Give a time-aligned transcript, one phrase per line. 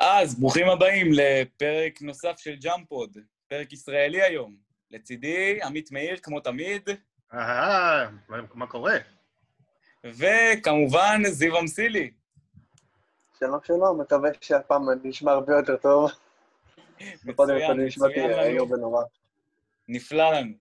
[0.00, 3.18] אז ברוכים הבאים לפרק נוסף של ג'אמפוד,
[3.48, 4.56] פרק ישראלי היום.
[4.90, 6.88] לצידי, עמית מאיר, כמו תמיד.
[7.34, 8.10] אהה,
[8.54, 8.96] מה קורה?
[10.04, 12.10] וכמובן, זיו אמסילי.
[13.38, 16.10] שלום שלום, מקווה שהפעם אני נשמע הרבה יותר טוב.
[17.24, 19.00] מצוין, מצוין לנו.
[19.88, 20.52] נפלא לנו.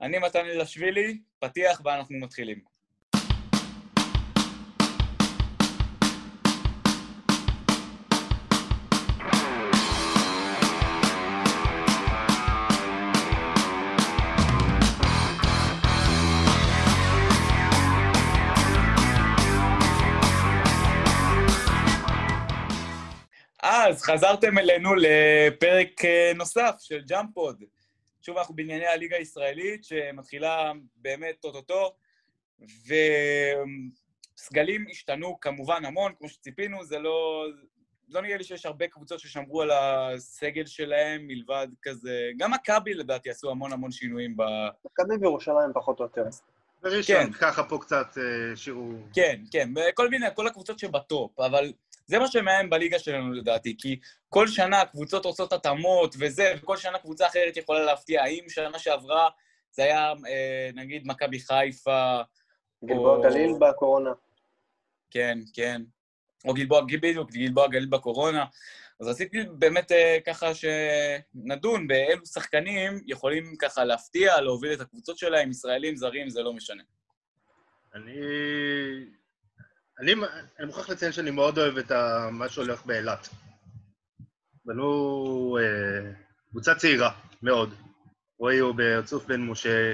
[0.00, 2.73] אני מתן אלשווילי, פתיח ואנחנו מתחילים.
[24.04, 27.64] אז חזרתם אלינו לפרק אה, נוסף של ג'אמפוד.
[28.22, 31.94] שוב, אנחנו בענייני הליגה הישראלית, שמתחילה באמת אוטוטו,
[34.36, 37.46] וסגלים השתנו כמובן המון, כמו שציפינו, זה לא...
[38.08, 42.30] לא נראה לי שיש הרבה קבוצות ששמרו על הסגל שלהם, מלבד כזה...
[42.36, 44.42] גם מכבי לדעתי עשו המון המון שינויים ב...
[44.84, 46.24] מכבי בירושלים פחות או יותר.
[46.82, 47.32] בראשון, כן.
[47.32, 48.92] ככה פה קצת אה, שימרו...
[49.14, 51.72] כן, כן, כל מיני, כל הקבוצות שבטופ, אבל
[52.06, 56.98] זה מה שמאיים בליגה שלנו לדעתי, כי כל שנה קבוצות עושות התאמות וזה, וכל שנה
[56.98, 58.22] קבוצה אחרת יכולה להפתיע.
[58.22, 59.28] האם שנה שעברה
[59.72, 62.20] זה היה, אה, נגיד, מכבי חיפה...
[62.84, 63.22] גלבוע או...
[63.22, 64.10] גליל בקורונה.
[65.10, 65.82] כן, כן.
[66.48, 68.44] או גלבוע, בדיוק, גלבוע גליל בקורונה.
[69.00, 75.50] אז רציתי באמת אה, ככה שנדון באילו שחקנים יכולים ככה להפתיע, להוביל את הקבוצות שלהם,
[75.50, 76.82] ישראלים, זרים, זה לא משנה.
[77.94, 78.14] אני
[80.00, 80.14] אני,
[80.58, 81.92] אני מוכרח לציין שאני מאוד אוהב את
[82.30, 83.28] מה שהולך באילת.
[84.64, 86.12] בנו אה,
[86.50, 87.74] קבוצה צעירה, מאוד.
[88.38, 89.92] רועי הוא ברצוף בן משה,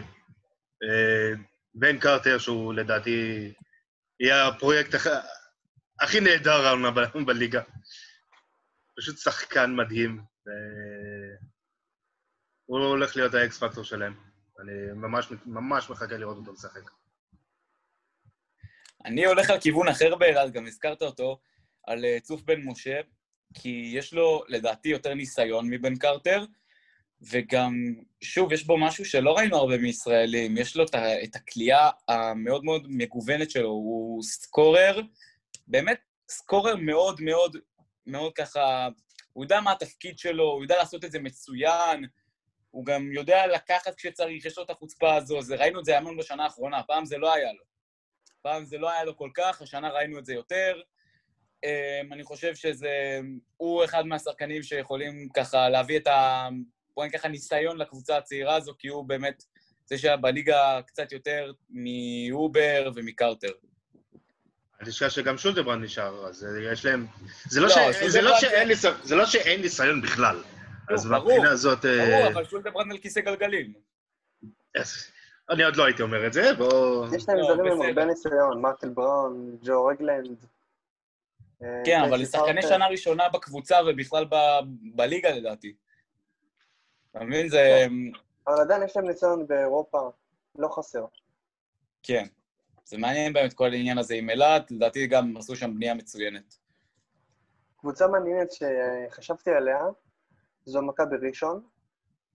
[0.83, 1.33] אה,
[1.75, 3.53] בן קרטר, שהוא לדעתי
[4.21, 5.07] יהיה הפרויקט הכ...
[6.01, 6.91] הכי נהדר העונה
[7.27, 7.63] בליגה.
[8.97, 10.19] פשוט שחקן מדהים.
[10.19, 10.51] ו...
[12.67, 14.15] הוא הולך להיות האקס פקטור שלהם.
[14.61, 16.91] אני ממש, ממש מחכה לראות אותו משחק.
[19.05, 21.41] אני הולך על כיוון אחר באלעד, גם הזכרת אותו,
[21.87, 23.01] על אה, צוף בן משה,
[23.55, 26.45] כי יש לו, לדעתי, יותר ניסיון מבן קרטר,
[27.23, 27.75] וגם,
[28.21, 30.85] שוב, יש בו משהו שלא ראינו הרבה מישראלים, יש לו
[31.25, 35.01] את הכלייה המאוד מאוד מגוונת שלו, הוא סקורר,
[35.67, 37.57] באמת סקורר מאוד מאוד
[38.07, 38.89] מאוד ככה,
[39.33, 42.05] הוא יודע מה התפקיד שלו, הוא יודע לעשות את זה מצוין,
[42.71, 46.17] הוא גם יודע לקחת כשצריך, יש לו את החוצפה הזו, זה, ראינו את זה המון
[46.17, 47.70] בשנה האחרונה, פעם זה לא היה לו.
[48.43, 50.81] פעם זה לא היה לו כל כך, השנה ראינו את זה יותר.
[51.65, 53.21] אמ, אני חושב שזה...
[53.57, 56.49] הוא אחד מהשחקנים שיכולים ככה להביא את ה...
[56.95, 59.45] בואי נגיד ככה ניסיון לקבוצה הצעירה הזו, כי הוא באמת
[59.87, 63.53] זה שהיה בליגה קצת יותר מאובר ומקרטר.
[64.81, 67.07] אני חושב שגם שולדברנד נשאר, אז יש להם...
[67.45, 68.05] זה לא, לא, ש...
[68.07, 70.43] זה, לא שאין ניסיון, זה לא שאין ניסיון בכלל.
[70.95, 71.85] אז מהבחינה הזאת...
[71.85, 73.73] ברור, אה, אבל שולדברנד על כיסא גלגלים.
[75.51, 77.15] אני עוד לא הייתי אומר את זה, בואו...
[77.15, 80.47] יש להם לא, זרים עם הרבה ניסיון, מרקל בראון, ג'ו רגלנד.
[81.63, 84.25] אה, כן, אבל לשחקני שנה ראשונה בקבוצה ובכלל
[84.95, 85.75] בליגה לדעתי.
[87.11, 87.49] אתה מבין?
[87.49, 87.59] זה...
[87.59, 87.93] כן.
[88.47, 90.11] אבל עדיין יש להם ניסיון באירופה,
[90.59, 91.05] לא חסר.
[92.03, 92.27] כן.
[92.85, 96.55] זה מעניין באמת כל העניין הזה עם אילת, לדעתי גם עשו שם בנייה מצוינת.
[97.77, 99.81] קבוצה מעניינת שחשבתי עליה,
[100.65, 101.63] זו מכבי ראשון,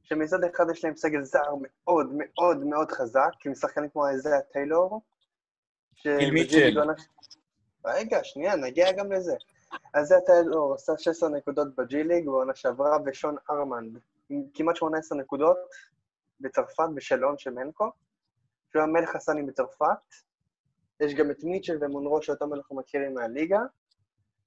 [0.05, 5.01] שמצד אחד יש להם סגל זר מאוד מאוד מאוד חזק, עם שחקנים כמו איזיה טיילור.
[6.03, 6.79] גיל מיטשל.
[7.85, 9.35] רגע, שנייה, נגיע גם לזה.
[9.95, 13.99] איזיה טיילור עשה 16 נקודות בג'י ליג בעונה שעברה, ושון ארמנד
[14.29, 15.57] עם כמעט 18 נקודות
[16.39, 17.91] בצרפת, בשלון של מנקו,
[18.71, 19.85] שהוא היה מלך הסאני בצרפת.
[20.99, 23.59] יש גם את מיטשל ומונרו, שאותם אנחנו מכירים מהליגה.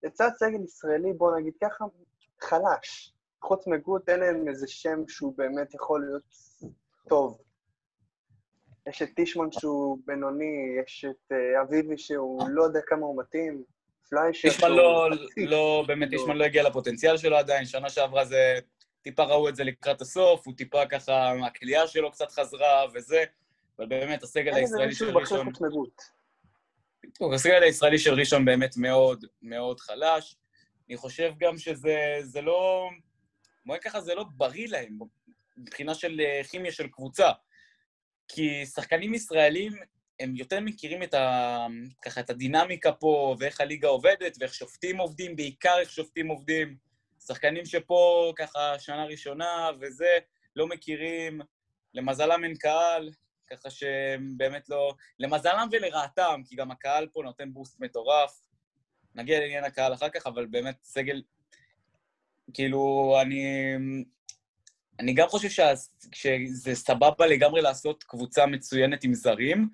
[0.03, 1.85] לצד סגל ישראלי, בואו נגיד ככה,
[2.41, 3.15] חלש.
[3.43, 6.23] חוץ מגוט אין להם איזה שם שהוא באמת יכול להיות
[7.09, 7.39] טוב.
[8.89, 13.65] יש את טישמן שהוא בינוני, יש את uh, אביבי שהוא לא יודע כמה הוא מתאים,
[14.09, 18.55] פליישר טישמן לא, לא, באמת, טישמן לא הגיע לפוטנציאל שלו עדיין, שנה שעברה זה,
[19.03, 23.25] טיפה ראו את זה לקראת הסוף, הוא טיפה ככה, הכלייה שלו קצת חזרה וזה,
[23.79, 25.49] אבל באמת, הסגל הישראלי של ראשון...
[27.35, 30.37] הסגל הישראלי של ראשון באמת מאוד מאוד חלש.
[30.89, 32.89] אני חושב גם שזה לא...
[33.73, 34.99] נגיד ככה, זה לא בריא להם
[35.57, 37.31] מבחינה של אה, כימיה של קבוצה.
[38.29, 39.73] כי שחקנים ישראלים,
[40.21, 41.67] הם יותר מכירים את, ה,
[42.03, 46.77] ככה, את הדינמיקה פה, ואיך הליגה עובדת, ואיך שופטים עובדים, בעיקר איך שופטים עובדים.
[47.27, 50.19] שחקנים שפה ככה שנה ראשונה וזה,
[50.57, 51.41] לא מכירים,
[51.95, 53.11] למזלם אין קהל,
[53.51, 54.95] ככה שהם באמת לא...
[55.19, 58.41] למזלם ולרעתם, כי גם הקהל פה נותן בוסט מטורף.
[59.15, 61.23] נגיע לעניין הקהל אחר כך, אבל באמת סגל
[62.55, 63.45] כאילו, אני...
[65.01, 65.73] אני גם חושב שה-
[66.15, 69.69] שזה סבבה לגמרי לעשות קבוצה מצוינת עם זרים,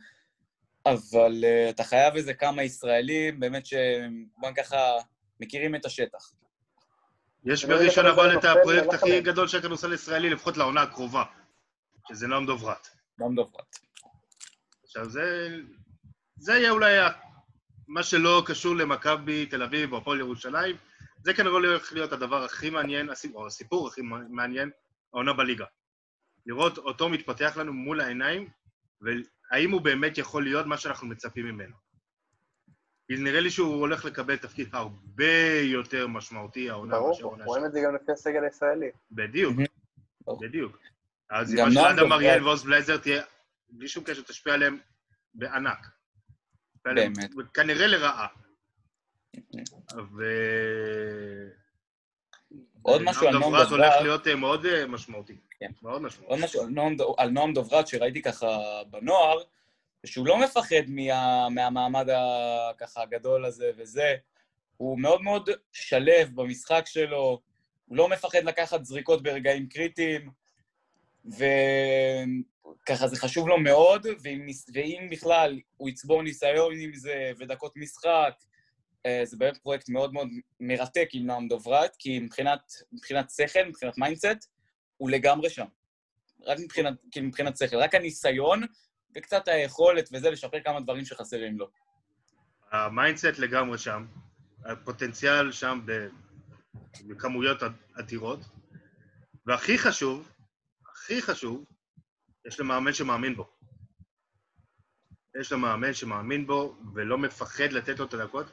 [0.87, 4.79] אבל uh, אתה חייב איזה כמה ישראלים, באמת שבוא ככה
[5.41, 6.33] מכירים את השטח.
[7.45, 9.21] יש בראשון אבל את הפרויקט הכי.
[9.21, 11.25] גדול של הכדורסל הישראלי, לפחות לעונה הקרובה,
[12.09, 12.89] שזה נועם דוברת.
[13.21, 13.79] גם דוברת.
[14.85, 15.57] עכשיו, זה,
[16.37, 16.97] זה יהיה אולי
[17.89, 20.77] מה שלא קשור למכבי תל אביב או הפועל ירושלים,
[21.25, 24.01] זה כנראה הולך להיות הדבר הכי מעניין, או הסיפור הכי
[24.31, 24.71] מעניין,
[25.15, 25.65] העונה בליגה.
[26.47, 28.49] לראות אותו מתפתח לנו מול העיניים,
[29.01, 31.75] והאם הוא באמת יכול להיות מה שאנחנו מצפים ממנו.
[33.07, 37.61] כי נראה לי שהוא הולך לקבל תפקיד הרבה יותר משמעותי העונה מאשר ברור, העונה רואים
[37.61, 37.69] שלו.
[37.69, 38.91] את זה גם לפי הסגל הישראלי.
[39.11, 39.57] בדיוק,
[40.21, 40.41] ברור.
[40.41, 40.79] בדיוק.
[41.31, 42.13] אז של נועם אדם דוברת.
[42.13, 43.23] אריאל ועוז בלייזר תהיה,
[43.69, 44.79] בלי שום קשר, תשפיע עליהם
[45.35, 45.87] בענק.
[46.85, 47.31] באמת.
[47.55, 48.44] כנראה לרעה.
[50.17, 50.25] ו...
[52.83, 53.93] עוד משהו על נועם דוברת דוברת.
[53.93, 55.37] הולך להיות אה, מאוד אה, משמעותי.
[55.61, 55.71] כן.
[55.83, 56.45] מאוד עוד משמעותי.
[56.45, 56.97] משהו על נועם,
[57.31, 58.59] נועם דוברת שראיתי ככה
[58.91, 59.43] בנוער,
[60.07, 64.15] שהוא לא מפחד מה, מהמעמד ה- ככה הגדול הזה וזה,
[64.77, 67.41] הוא מאוד מאוד שלו במשחק שלו,
[67.87, 70.31] הוא לא מפחד לקחת זריקות ברגעים קריטיים,
[71.25, 78.35] וככה זה חשוב לו מאוד, ואם, ואם בכלל הוא יצבור ניסיון עם זה ודקות משחק,
[79.25, 80.29] זה באמת פרויקט מאוד מאוד
[80.61, 84.51] מרתק עם נועם דוברת, כי מבחינת, מבחינת שכל, מבחינת mindset,
[84.97, 85.67] הוא לגמרי שם.
[86.47, 88.63] רק מבחינת, כאילו מבחינת שכל, רק הניסיון
[89.17, 91.71] וקצת היכולת וזה, לשפר כמה דברים שחסרים לו.
[92.73, 94.07] ה mindset לגמרי שם,
[94.65, 95.81] הפוטנציאל שם
[97.07, 97.59] בכמויות
[98.01, 98.41] אדירות,
[99.47, 100.31] והכי חשוב,
[100.93, 101.65] הכי חשוב,
[102.47, 103.49] יש לו מאמן שמאמין בו.
[105.41, 108.47] יש לו מאמן שמאמין בו ולא מפחד לתת לו את הדקות,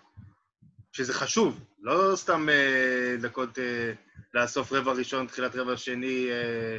[0.92, 3.94] שזה חשוב, לא סתם אה, דקות אה,
[4.34, 6.78] לאסוף רבע ראשון, תחילת רבע שני, אה,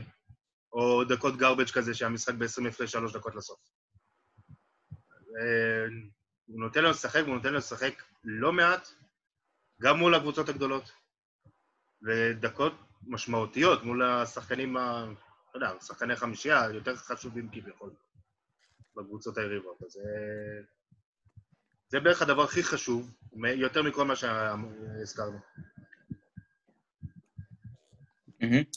[0.72, 3.58] או דקות גרבג' כזה שהמשחק ב-20 הפרש שלוש דקות לסוף.
[5.40, 5.84] אה,
[6.46, 8.88] הוא נותן לו לשחק, והוא נותן לו לשחק לא מעט,
[9.82, 10.92] גם מול הקבוצות הגדולות,
[12.02, 12.72] ודקות
[13.06, 15.06] משמעותיות מול השחקנים, ה...
[15.54, 17.90] לא יודע, שחקני חמישייה, יותר חשובים כביכול,
[18.96, 19.82] בקבוצות היריבות.
[19.82, 20.64] אז אה,
[21.92, 23.10] זה בערך הדבר הכי חשוב,
[23.44, 25.38] יותר מכל מה שהזכרנו.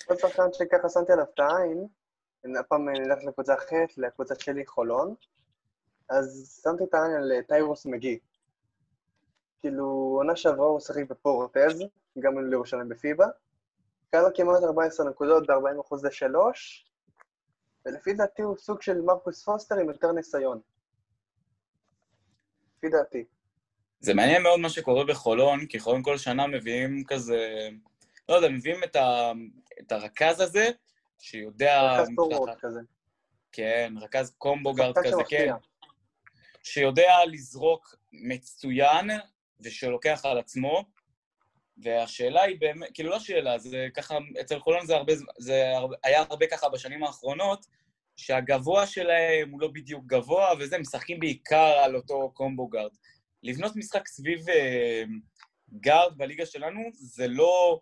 [0.08, 1.88] עוד שחקן שככה שמתי עליו את העין,
[2.60, 5.16] הפעם נלך לקבוצה אחרת, לקבוצה שלי, חולון,
[6.10, 8.20] אז שמתי את העין על אה, טיירוס מגי.
[9.60, 9.86] כאילו,
[10.18, 11.84] עונה שעברה הוא שיחק בפורטז,
[12.20, 13.26] גם לירושלים בפיבה.
[14.14, 16.36] לו כמעט 14 נקודות ב-40% ל-3,
[17.86, 20.62] ולפי דעתי הוא סוג של מרקוס פוסטר עם יותר ניסיון.
[22.78, 23.24] לפי דעתי.
[24.00, 27.70] זה מעניין מאוד מה שקורה בחולון, כי חולון כל שנה מביאים כזה,
[28.30, 29.32] לא יודע, מביאים את, ה,
[29.80, 30.70] את הרכז הזה,
[31.20, 31.92] שיודע...
[31.94, 32.80] רכז פורוורד ככה- כזה.
[33.52, 35.54] כן, רכז קומבו גארד כזה, כן.
[36.64, 39.10] שיודע לזרוק מצוין,
[39.62, 40.86] ושלוקח על עצמו,
[41.78, 46.22] והשאלה היא באמת, כאילו לא שאלה, זה ככה, אצל חולון זה, הרבה, זה הרבה, היה
[46.30, 47.66] הרבה ככה בשנים האחרונות,
[48.16, 52.92] שהגבוה שלהם הוא לא בדיוק גבוה, וזה, משחקים בעיקר על אותו קומבו גארד.
[53.44, 55.04] לבנות משחק סביב אה,
[55.80, 57.80] גארד בליגה שלנו, זה לא,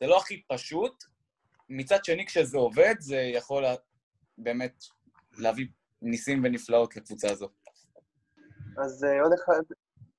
[0.00, 1.04] זה לא הכי פשוט.
[1.68, 3.74] מצד שני, כשזה עובד, זה יכול לה-
[4.38, 4.74] באמת
[5.38, 5.66] להביא
[6.02, 7.48] ניסים ונפלאות לקבוצה הזו.
[8.84, 9.60] אז אה, עוד אחד,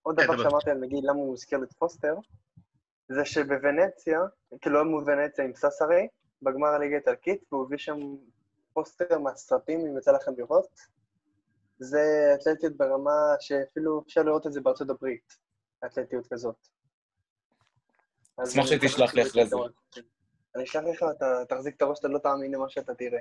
[0.02, 0.44] עוד כן, דבר.
[0.44, 2.14] שאמרתי על נגיד למה הוא הזכיר את פוסטר,
[3.12, 4.20] זה שבוונציה,
[4.62, 6.08] כאילו מול ונציה עם ססרי,
[6.42, 7.98] בגמר הליגה האיטלקית, והוא הביא שם
[8.78, 10.80] פוסטר מהסרטים, אם יצא לכם לראות.
[11.80, 15.34] זה אתלטיות ברמה שאפילו אפשר לראות את זה בארצות הברית,
[15.86, 16.68] אתלטיות כזאת.
[18.44, 19.56] אשמח שתשלח לי אחרי זה.
[20.56, 23.20] אני אשלח לך, אתה תחזיק את הראש, אתה לא תאמין למה שאתה תראה.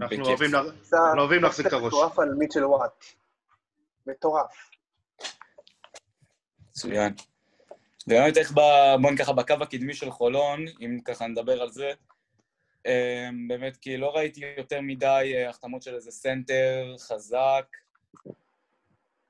[0.00, 0.16] אנחנו.
[1.18, 1.86] אוהבים, להחזיק את הראש.
[1.86, 3.04] מטורף על מיטשל וואט.
[4.06, 4.70] מטורף.
[6.68, 7.12] מצוין.
[8.06, 8.60] ובאמת איך ב...
[9.02, 11.92] בוא ניקח בקו הקדמי של חולון, אם ככה נדבר על זה,
[13.48, 17.64] באמת כי לא ראיתי יותר מדי אה, החתמות של איזה סנטר חזק.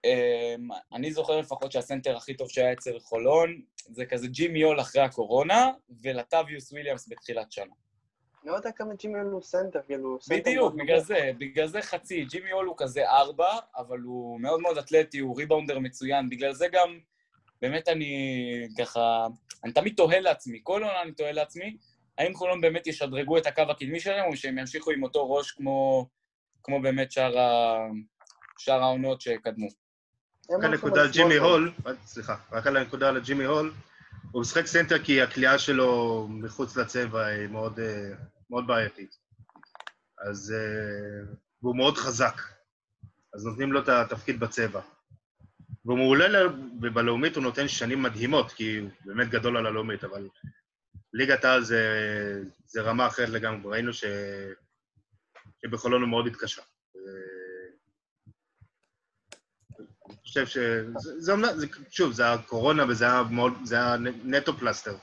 [0.05, 5.03] אמ, אני זוכר לפחות שהסנטר הכי טוב שהיה אצל חולון זה כזה ג'ימי הול אחרי
[5.03, 5.71] הקורונה,
[6.03, 7.75] ולטאביוס וויליאמס בתחילת שנה.
[8.45, 10.19] לא יודע כמה ג'ימי הוא סנטר, כאילו...
[10.31, 11.01] בדיוק, בגלל.
[11.01, 12.25] זה, בגלל זה חצי.
[12.25, 16.31] ג'ימי הול הוא כזה ארבע, אבל הוא מאוד מאוד אתלטי, הוא ריבאונדר מצוין.
[16.31, 16.99] בגלל זה גם,
[17.63, 19.27] באמת אני ככה,
[19.65, 21.77] אני תמיד תוהה לעצמי, כל עונה אני תוהה לעצמי,
[22.21, 26.09] האם חולון באמת ישדרגו את הקו הקדמי שלהם, או שהם ימשיכו עם אותו ראש כמו,
[26.63, 27.77] כמו באמת שאר, ה...
[28.59, 29.69] שאר העונות שקדמו.
[30.51, 31.37] רק הנקודה על ג'ימי.
[31.37, 33.73] הול, רק- סליחה, רק על הנקודה על ג'ימי הול,
[34.33, 38.11] הוא משחק סנטר כי הקליעה שלו מחוץ לצבע היא מאוד, אה,
[38.51, 39.17] מאוד בעייתית.
[40.31, 40.55] אז...
[40.57, 42.43] אה, והוא מאוד חזק.
[43.35, 44.81] אז נותנים לו את התפקיד בצבע.
[45.85, 46.47] והוא מעולה,
[46.83, 50.29] ובלאומית הוא נותן שנים מדהימות, כי הוא באמת גדול על הלאומית, אבל
[51.13, 51.83] ליגת העל זה,
[52.67, 53.73] זה רמה אחרת לגמרי.
[53.73, 54.05] ראינו ש...
[55.63, 56.63] שבחולון הוא מאוד התקשה.
[60.09, 60.59] אני חושב ש...
[60.99, 64.97] זה, זה, זה, שוב, זה הקורונה וזה היה, מאוד, זה היה נטו פלסטר.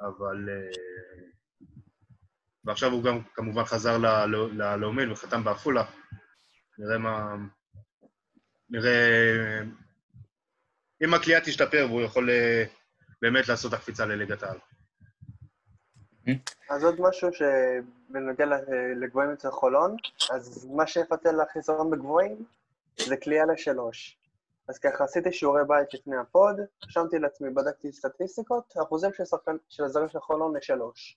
[0.00, 0.48] אבל...
[2.64, 3.98] ועכשיו הוא גם כמובן חזר
[4.52, 5.84] ללאומית וחתם בעפולה.
[6.78, 7.34] נראה מה...
[8.70, 9.60] נראה...
[11.04, 12.64] אם הכלייה תשתפר והוא יכול אה,
[13.22, 14.58] באמת לעשות הקפיצה לליגת העל.
[16.70, 18.44] אז עוד משהו שבנוגע
[18.96, 19.96] לגבוהים אצל חולון,
[20.30, 22.44] אז מה שיפצל לחיסרון בגבוהים
[22.96, 24.16] זה כליאה לשלוש.
[24.68, 29.84] אז ככה, עשיתי שיעורי בית לפני הפוד, רשמתי לעצמי, בדקתי סטטיסטיקות, האחוזים של, שחקן, של
[29.84, 31.16] הזרים של חולון לשלוש.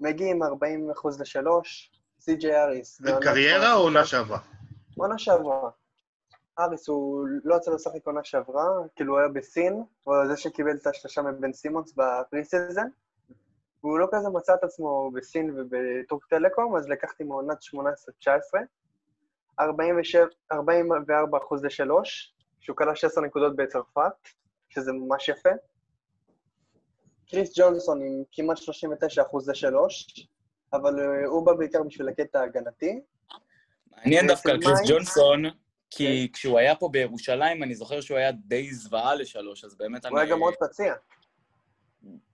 [0.00, 3.02] מגיעים 40 אחוז לשלוש, סי.ג'יי האריס.
[3.20, 4.38] קריירה או עונה שעברה?
[4.96, 5.70] עונה שעברה.
[6.58, 8.64] האריס, הוא לא יצא לשחק עונה שעברה,
[8.96, 12.86] כאילו הוא היה בסין, הוא זה שקיבל את השלושה מבן סימונס ב pre-season.
[13.86, 17.58] והוא לא כזה מצא את עצמו בסין ובטורק טלקום, אז לקחתי מעונת
[18.24, 18.28] 18-19,
[20.52, 24.12] 44 אחוז לשלוש, שהוא קלע 16 נקודות בצרפת,
[24.68, 25.48] שזה ממש יפה.
[27.30, 30.28] קריס ג'ונסון עם כמעט 39 אחוז לשלוש,
[30.72, 33.00] אבל אה, הוא בא בעיקר בשביל הקטע ההגנתי.
[33.90, 35.42] מעניין דווקא על קריס ג'ונסון,
[35.90, 36.32] כי כן.
[36.32, 40.10] כשהוא היה פה בירושלים, אני זוכר שהוא היה די זוועה לשלוש, אז באמת אני...
[40.12, 40.94] הוא היה גם מאוד פציע.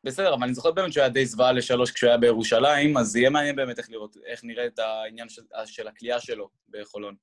[0.05, 3.31] בסדר, אבל אני זוכר באמת שהוא היה די זוועה לשלוש כשהוא היה בירושלים, אז יהיה
[3.31, 7.15] מעניין באמת איך לראות, איך נראה את העניין של, של הכלייה שלו בחולון.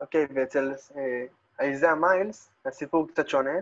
[0.00, 0.72] אוקיי, okay, ואצל
[1.60, 3.60] אייזאה אה, מיילס, הסיפור קצת שונה.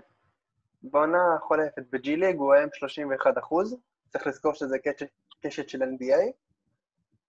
[0.82, 3.76] בעונה החולפת בג'י ליג הוא היה עם 31 אחוז,
[4.08, 5.06] צריך לזכור שזה קשת,
[5.42, 6.32] קשת של NBA,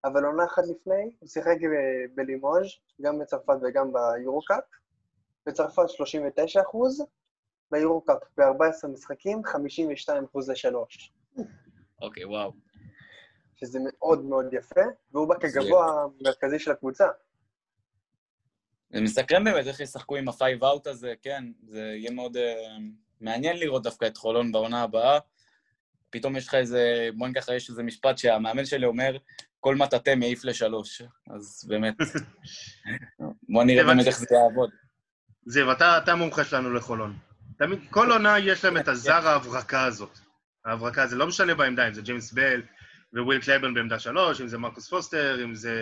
[0.06, 1.56] אבל עונה אחת לפני הוא שיחק
[2.16, 2.68] בלימוז',
[3.02, 4.64] גם בצרפת וגם ביורו-קאפ.
[5.46, 7.06] בצרפת 39 אחוז,
[7.72, 11.14] ביורו-קאפ ב-14 משחקים, 52 אחוז לשלוש.
[12.02, 12.54] אוקיי, וואו.
[13.56, 17.08] שזה מאוד מאוד יפה, והוא בא כגבוה המרכזי של הקבוצה.
[18.94, 22.40] זה מסקרן באמת איך ישחקו עם ה five out הזה, כן, זה יהיה מאוד אה,
[23.22, 25.20] מעניין לראות דווקא את חולון בעונה הבאה.
[26.10, 29.18] פתאום יש לך איזה, בוא ניקח, יש איזה משפט שהמאמן שלי אומר,
[29.60, 31.02] כל מטאטא מעיף לשלוש.
[31.30, 31.94] אז באמת,
[33.54, 34.70] בוא נראה באמת איך זה יעבוד.
[35.46, 37.31] זיו, אתה המומחה שלנו לחולון.
[37.62, 40.20] תמיד, כל עונה יש להם את הזר ההברקה הזאת.
[40.66, 42.62] ההברקה, זה לא משנה בעמדה, אם זה ג'יימס בל
[43.14, 45.74] וויל קלייבורן בעמדה שלוש, אם זה מרקוס פוסטר, אם זה...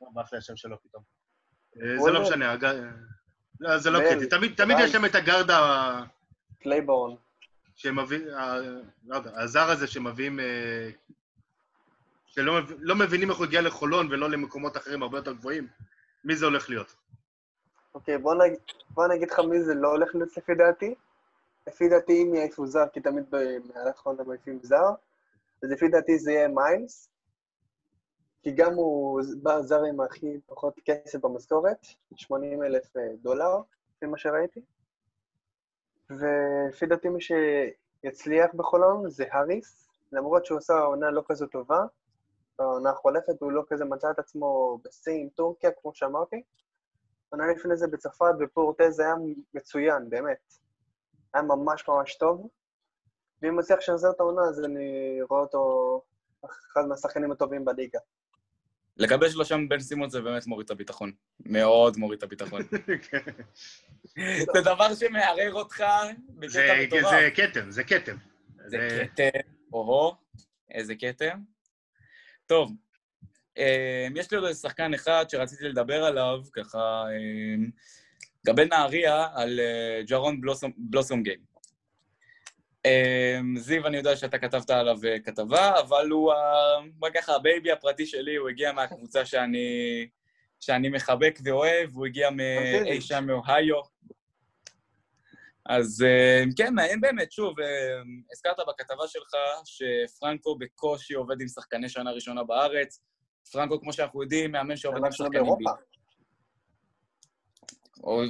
[0.00, 1.02] מה ברח לי השם שלו פתאום.
[1.82, 2.56] אה, זה לא משנה,
[3.60, 4.54] לא, זה לא קריטי.
[4.54, 6.02] תמיד יש להם את הגארד ה...
[6.62, 7.16] קלייבורן.
[7.74, 8.18] שמביא...
[9.06, 10.40] לא יודע, הזר הזה שמביאים...
[10.40, 10.90] אה,
[12.26, 15.68] שלא לא מבינים איך הוא הגיע לחולון ולא למקומות אחרים הרבה יותר גבוהים,
[16.24, 17.01] מי זה הולך להיות?
[17.94, 18.56] אוקיי, בוא, נג...
[18.90, 20.94] בוא נגיד לך מי זה לא הולך להיות לפי דעתי.
[21.66, 24.90] לפי דעתי, אם יעיפו זר, כי תמיד במהלך העונה מעיפים זר,
[25.62, 27.08] אז לפי דעתי זה יהיה מיילס,
[28.42, 33.56] כי גם הוא בא זר עם הכי פחות כסף במשכורת, 80 אלף אה, דולר,
[33.96, 34.60] לפי מה שראיתי.
[36.10, 41.80] ולפי דעתי מי שיצליח בחולון זה האריס, למרות שהוא עשה עונה לא כזו טובה,
[42.58, 46.42] בעונה החולפת הוא לא כזה מצא את עצמו בסין, טורקיה, כמו שאמרתי,
[47.32, 49.14] עונה לפני זה בצרפת, בפורטז, היה
[49.54, 50.54] מצוין, באמת.
[51.34, 52.48] היה ממש ממש טוב.
[53.42, 56.02] ואם מצליח לשחזר את העונה, אז אני רואה אותו
[56.72, 57.98] אחד מהשחקנים הטובים בליגה.
[58.96, 61.12] לקבל שלושה מבן סימון זה באמת מוריד את הביטחון.
[61.40, 62.62] מאוד מוריד את הביטחון.
[64.54, 65.84] זה דבר שמערער אותך
[66.28, 67.10] בקטע מטורף.
[67.10, 68.16] זה כתם, זה כתם.
[68.66, 69.38] זה כתם,
[69.72, 70.14] או-הו,
[70.70, 71.38] איזה כתם.
[72.46, 72.72] טוב,
[74.16, 77.70] יש לי עוד איזה שחקן אחד שרציתי לדבר עליו, ככה, אמ,
[78.46, 80.40] לגבי נהריה, על אה, ג'רון
[80.76, 81.52] בלוסומגיים.
[82.84, 86.32] אמ, זיו, אני יודע שאתה כתבת עליו אה, כתבה, אבל הוא,
[86.94, 90.08] בוא ככה, הבייבי הפרטי שלי, הוא הגיע מהקבוצה שאני,
[90.60, 93.80] שאני מחבק ואוהב, הוא הגיע מאי שם מאוהיו.
[95.66, 96.04] אז
[96.56, 97.54] כן, מעניין באמת, שוב,
[98.32, 103.00] הזכרת בכתבה שלך שפרנקו בקושי עובד עם שחקני שנה ראשונה בארץ.
[103.52, 105.44] פרנקו, כמו שאנחנו יודעים, מאמן שעובד עם שחקנים...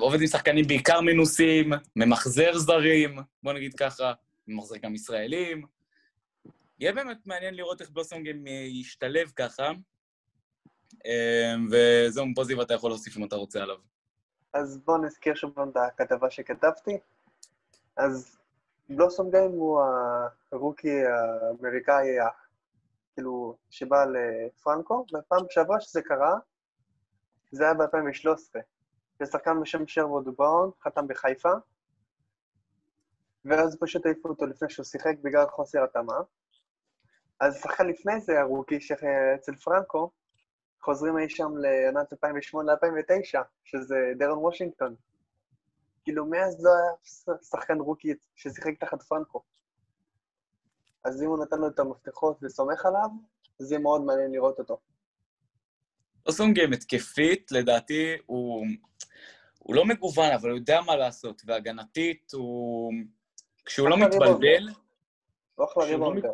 [0.01, 4.13] עובד עם שחקנים בעיקר מנוסים, ממחזר זרים, בוא נגיד ככה,
[4.49, 5.67] ממחזר גם ישראלים.
[6.79, 9.71] יהיה באמת מעניין לראות איך בלוסונגים ישתלב ככה.
[11.05, 13.77] אמ, וזהו, פה זיו, אתה יכול להוסיף אם אתה רוצה עליו.
[14.55, 16.99] אז בואו נזכיר שוב את הכתבה שכתבתי.
[17.97, 18.39] אז
[18.89, 19.81] בלוסום גיים הוא
[20.53, 22.07] הרוקי האמריקאי,
[23.15, 26.39] כאילו, שבא לפרנקו, והפעם שעברה שזה קרה,
[27.53, 28.59] זה היה ב-2013.
[29.21, 31.53] ושחקן בשם שרווד בראון חתם בחיפה,
[33.45, 36.17] ואז פשוט העיפו אותו לפני שהוא שיחק בגלל חוסר התאמה.
[37.41, 40.11] אז שחקן לפני זה, הרוקי שאצל פרנקו,
[40.83, 42.17] חוזרים אי שם לעונת 2008-2009,
[43.65, 44.95] שזה דרון וושינגטון.
[46.05, 49.43] כאילו, מאז לא היה שחקן רוקי ששיחק תחת פרנקו.
[51.05, 53.09] אז אם הוא נתן לו את המפתחות וסומך עליו,
[53.59, 54.79] זה יהיה מאוד מעניין לראות אותו.
[56.27, 58.67] אוסונגהם התקפית, לדעתי, הוא,
[59.59, 62.93] הוא לא מגוון, אבל הוא יודע מה לעשות, והגנתית הוא...
[63.65, 64.69] כשהוא לא מתבלבל.
[65.55, 66.33] הוא אחלה לא ריבאונדר.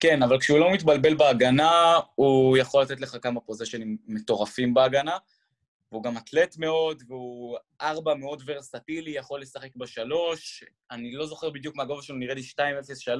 [0.00, 5.18] כן, אבל כשהוא לא מתבלבל בהגנה, הוא יכול לתת לך כמה פוזיישנים מטורפים בהגנה.
[5.94, 10.64] והוא גם אתלט מאוד, והוא ארבע מאוד ורסטילי, יכול לשחק בשלוש.
[10.90, 13.12] אני לא זוכר בדיוק מהגובה שלו, נראה לי 2.03.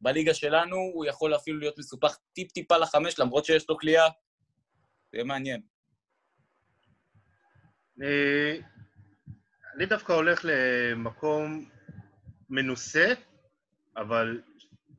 [0.00, 4.06] בליגה שלנו הוא יכול אפילו להיות מסופח טיפ-טיפה לחמש, למרות שיש לו כליאה.
[4.06, 5.60] זה יהיה מעניין.
[8.00, 8.06] אני,
[9.76, 11.70] אני דווקא הולך למקום
[12.50, 13.12] מנוסה,
[13.96, 14.42] אבל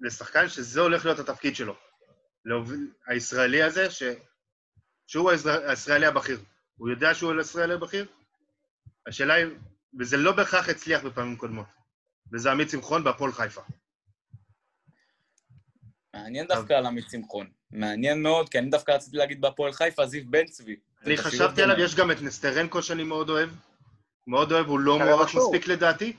[0.02, 1.76] לשחקן שזה הולך להיות התפקיד שלו.
[3.08, 4.04] הישראלי הזה, ש,
[5.08, 6.40] שהוא הישראל- הישראלי הבכיר.
[6.78, 8.06] הוא יודע שהוא הישראלי הבכיר?
[9.08, 9.46] השאלה היא,
[10.00, 11.66] וזה לא בהכרח הצליח בפעמים קודמות,
[12.34, 13.62] וזה עמית שמחון בהפועל חיפה.
[16.14, 17.50] מעניין דווקא על עמית שמחון.
[17.72, 20.76] מעניין מאוד, כי אני דווקא רציתי להגיד בהפועל חיפה, זיו בן צבי.
[21.06, 21.80] אני חשבתי עליו.
[21.80, 23.50] יש גם את נסטרנקו שאני מאוד אוהב.
[24.28, 25.36] מאוד אוהב, הוא לא מוערך.
[25.36, 26.14] מספיק לדעתי.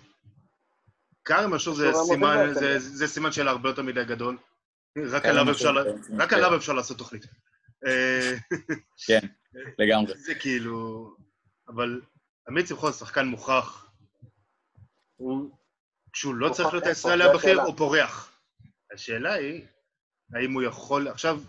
[1.24, 4.38] כרם אשור זה אשור סימן, המוביל זה, סימן של הרבה יותר מדי גדול.
[5.10, 5.28] רק כן.
[6.36, 7.26] עליו אפשר לעשות תוכנית.
[7.86, 8.34] אה,
[9.06, 9.26] כן,
[9.78, 10.18] לגמרי.
[10.18, 11.10] זה כאילו...
[11.68, 12.00] אבל
[12.48, 13.90] עמית שמחון שחקן מוכח.
[15.16, 15.50] הוא,
[16.12, 16.86] כשהוא לא צריך להיות?
[16.86, 17.62] הישראלי הבכיר, השאלה.
[17.62, 18.40] הוא פורח.
[18.92, 19.64] השאלה היא,
[20.34, 21.08] האם הוא יכול...
[21.08, 21.40] עכשיו,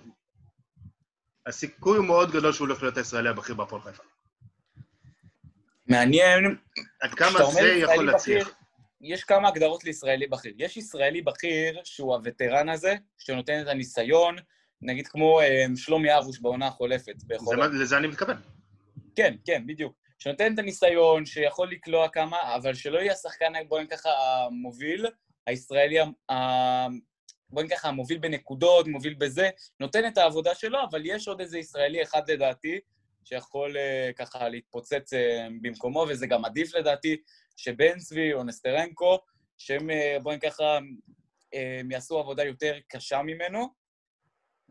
[1.46, 4.04] הסיכוי הוא מאוד גדול שהוא הולך להיות הישראלי הבכיר בהפועל חיפה.
[5.88, 6.58] מעניין,
[7.02, 8.50] עד כמה זה יכול להצליח.
[9.02, 10.54] יש כמה הגדרות לישראלי בכיר.
[10.58, 14.36] יש ישראלי בכיר, שהוא הווטרן הזה, שנותן את הניסיון,
[14.82, 17.20] נגיד כמו אה, שלומי ארוש בעונה החולפת.
[17.20, 17.60] זה ביכולת.
[17.60, 18.38] מה- לזה אני מתכוון.
[19.16, 19.94] כן, כן, בדיוק.
[20.20, 25.06] שנותן את הניסיון, שיכול לקלוע כמה, אבל שלא יהיה השחקן, בואי נגיד ככה, המוביל,
[25.48, 25.98] הישראלי,
[27.50, 31.60] בואי נגיד ככה, המוביל בנקודות, מוביל בזה, נותן את העבודה שלו, אבל יש עוד איזה
[31.60, 32.80] ישראלי אחד לדעתי,
[33.24, 37.18] שיכול אה, ככה להתפוצץ אה, במקומו, וזה גם עדיף לדעתי,
[37.58, 39.18] שבן צבי או נסטרנקו,
[39.58, 39.90] שהם,
[40.24, 40.78] בואי נגיד ככה,
[41.54, 43.68] הם יעשו עבודה יותר קשה ממנו,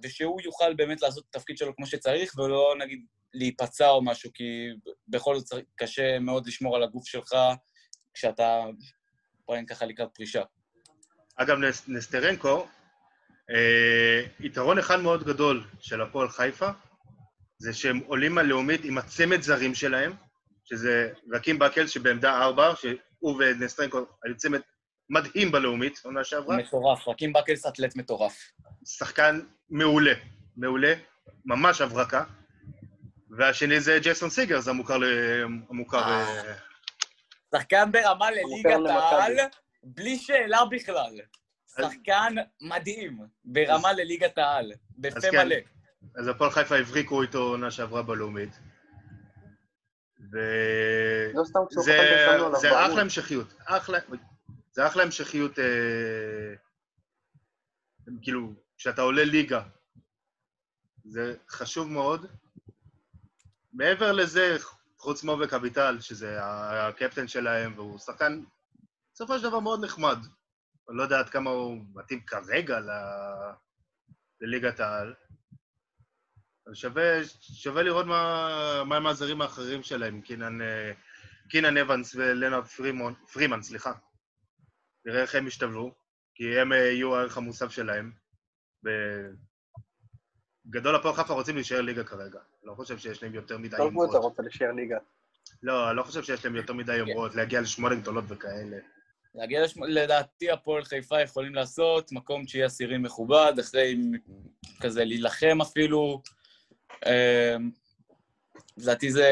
[0.03, 3.05] ושהוא יוכל באמת לעשות את התפקיד שלו כמו שצריך, ולא נגיד
[3.35, 4.69] להיפצע או משהו, כי
[5.09, 7.33] בכל זאת קשה מאוד לשמור על הגוף שלך
[8.15, 8.65] כשאתה,
[9.47, 10.43] נגיד ככה, לקראת פרישה.
[11.37, 12.67] אגב, נס- נסטרנקו,
[13.51, 16.69] אה, יתרון אחד מאוד גדול של הפועל חיפה,
[17.59, 20.13] זה שהם עולים הלאומית עם הצמד זרים שלהם,
[20.65, 24.61] שזה רקים באקלס שבעמדה ארבע, שהוא ונסטרנקו היו צמד
[25.11, 26.57] מדהים בלאומית, עונה שעברה.
[26.57, 28.53] מטורף, רקים באקלס אתלט מטורף.
[28.85, 29.41] שחקן
[29.71, 30.13] מעולה,
[30.57, 30.95] מעולה,
[31.45, 32.25] ממש הברקה.
[33.31, 36.45] והשני זה ג'ייסון סיגרס, המוכר, ל- המוכר אה.
[36.49, 36.55] אה,
[37.55, 38.91] שחקן ברמה לליגת.
[38.91, 39.37] העל,
[39.83, 41.21] בלי שאלה בכלל.
[41.77, 45.47] שחקן מדהים, ברמה לליגת העל, בפה כן.
[45.47, 45.57] מלא.
[46.17, 48.61] אז הפועל חיפה הבריקו איתו עונה שעברה בלאומית.
[50.33, 50.39] ו...
[51.35, 51.45] לא
[52.59, 52.87] זה.
[52.87, 53.55] אחלה המשכיות.
[53.65, 53.99] אחלה,
[54.77, 56.55] זה אחלה המשכיות, אה,
[58.23, 59.63] כאילו, כשאתה עולה ליגה,
[61.05, 62.27] זה חשוב מאוד.
[63.73, 64.57] מעבר לזה,
[64.99, 68.43] חוץ מאובק אביטל, שזה הקפטן שלהם, והוא שחקן,
[69.15, 70.19] בסופו של דבר מאוד נחמד.
[70.89, 72.91] אני לא יודע עד כמה הוא מתאים כרגע ל...
[74.41, 75.15] לליגת העל.
[76.67, 78.97] אבל שווה, שווה לראות מה, מה
[79.31, 80.93] הם האחרים שלהם, קינן, אה,
[81.49, 83.93] קינן אבנס ולנארד פרימון, פרימן, סליחה.
[85.07, 85.95] נראה איך הם ישתלבו,
[86.35, 88.13] כי הם אה, יהיו הערך המוסף שלהם.
[90.67, 92.39] בגדול הפועל חיפה רוצים להישאר ליגה כרגע.
[92.65, 94.15] לא חושב שיש להם יותר מדי כל קבוצה יומרות.
[94.15, 94.99] רוצה להישאר ליגה.
[95.63, 98.77] לא, אני לא חושב שיש להם יותר מדי יומרות, להגיע לשמונה גדולות וכאלה.
[99.35, 99.85] להגיע לשמ...
[99.85, 103.97] לדעתי הפועל חיפה יכולים לעשות מקום תשיעי עשירי מכובד, אחרי
[104.81, 106.23] כזה להילחם אפילו.
[107.07, 107.71] אמ,
[108.77, 109.31] לדעתי זה,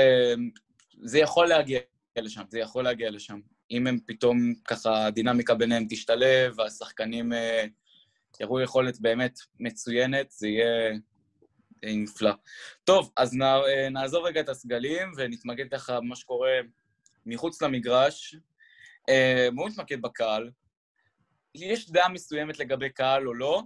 [1.02, 1.80] זה יכול להגיע
[2.18, 3.40] לשם, זה יכול להגיע לשם.
[3.70, 7.64] אם הם פתאום ככה, הדינמיקה ביניהם תשתלב, והשחקנים אה,
[8.40, 10.92] יראו יכולת באמת מצוינת, זה יהיה
[11.83, 12.33] יהיה נפלא.
[12.85, 16.50] טוב, אז נ, אה, נעזוב רגע את הסגלים ונתמקד ככה במה שקורה
[17.27, 18.37] מחוץ למגרש.
[19.09, 20.50] אה, בואו נתמקד בקהל.
[21.55, 23.62] יש דעה מסוימת לגבי קהל או לא.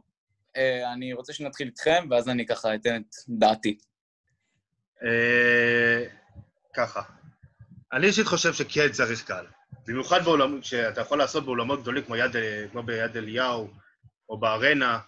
[0.57, 3.79] אה, אני רוצה שנתחיל איתכם, ואז אני ככה אתן את דעתי.
[5.03, 6.05] אה,
[6.75, 7.03] ככה,
[7.93, 9.47] אני אישית חושב שכן צריך קהל.
[9.88, 12.31] במיוחד בעולמות, שאתה יכול לעשות באולמות גדולים כמו, יד,
[12.72, 13.70] כמו ביד אליהו,
[14.29, 15.01] או בארנה,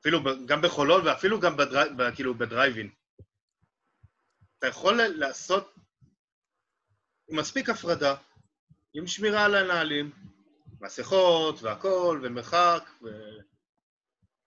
[0.00, 2.90] אפילו גם בחולון ואפילו גם בדרי, כאילו בדרייבין.
[4.58, 5.74] אתה יכול לעשות
[7.28, 8.14] עם מספיק הפרדה,
[8.94, 10.10] עם שמירה על הנהלים,
[10.80, 13.06] מסכות והכול, ומרחק, ו...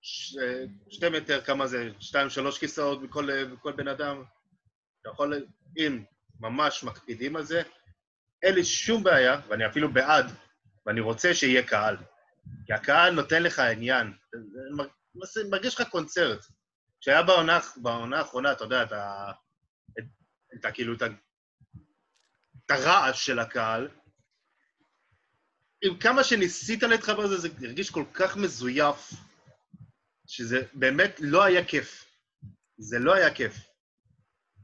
[0.02, 0.38] ש...
[0.90, 1.90] שתי מטר, כמה זה?
[2.00, 4.24] שתיים, שלוש כיסאות מכל, מכל בן אדם.
[5.02, 5.46] אתה יכול,
[5.78, 6.04] אם
[6.40, 7.62] ממש מקפידים על זה,
[8.44, 10.26] אין לי שום בעיה, ואני אפילו בעד,
[10.86, 11.98] ואני רוצה שיהיה קהל.
[12.66, 14.14] כי הקהל נותן לך עניין.
[15.34, 16.46] זה מרגיש לך קונצרט.
[17.02, 19.32] כשהיה בעונה, בעונה האחרונה, אתה יודע, אתה,
[20.00, 20.04] את,
[20.56, 21.02] את, כאילו, את,
[22.66, 23.88] את הרעש של הקהל,
[25.82, 29.14] עם כמה שניסית להתחבר לזה, זה הרגיש כל כך מזויף,
[30.28, 32.06] שזה באמת לא היה כיף.
[32.78, 33.56] זה לא היה כיף.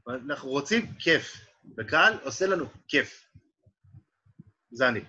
[0.08, 1.36] אנחנו רוצים כיף,
[1.78, 3.30] וקהל עושה לנו כיף.
[4.70, 5.00] זה אני.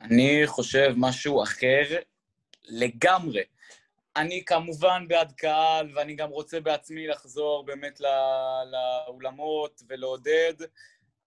[0.00, 1.82] אני חושב משהו אחר
[2.64, 3.42] לגמרי.
[4.16, 8.00] אני כמובן בעד קהל, ואני גם רוצה בעצמי לחזור באמת
[8.70, 10.54] לאולמות ולעודד,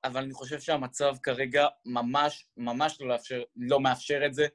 [0.03, 4.47] אבל אני חושב שהמצב כרגע ממש ממש לא, לאפשר, לא מאפשר את זה.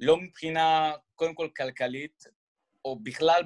[0.00, 2.24] לא מבחינה, קודם כל, כלכלית,
[2.84, 3.42] או בכלל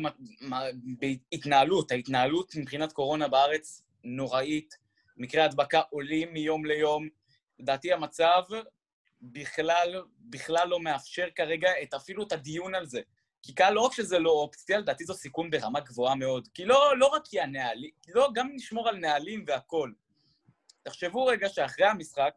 [1.30, 1.92] בהתנהלות.
[1.92, 4.74] ההתנהלות מבחינת קורונה בארץ נוראית.
[5.16, 7.08] מקרי הדבקה עולים מיום ליום.
[7.60, 8.42] לדעתי המצב
[9.22, 13.00] בכלל, בכלל לא מאפשר כרגע את, אפילו את הדיון על זה.
[13.42, 16.48] כי קהל לא רק שזה לא אופציה, לדעתי זו סיכון ברמה גבוהה מאוד.
[16.54, 19.94] כי לא, לא רק כי הנהלים, לא, גם נשמור על נהלים והכול.
[20.82, 22.34] תחשבו רגע שאחרי המשחק,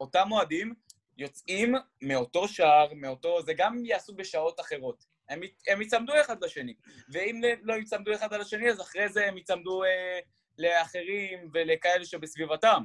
[0.00, 0.74] אותם אוהדים
[1.18, 3.42] יוצאים מאותו שער, מאותו...
[3.42, 5.04] זה גם יעשו בשעות אחרות.
[5.28, 6.74] הם, הם יצמדו אחד לשני.
[7.12, 10.18] ואם לא יצמדו אחד על השני, אז אחרי זה הם יצמדו אה,
[10.58, 12.84] לאחרים ולכאלה שבסביבתם.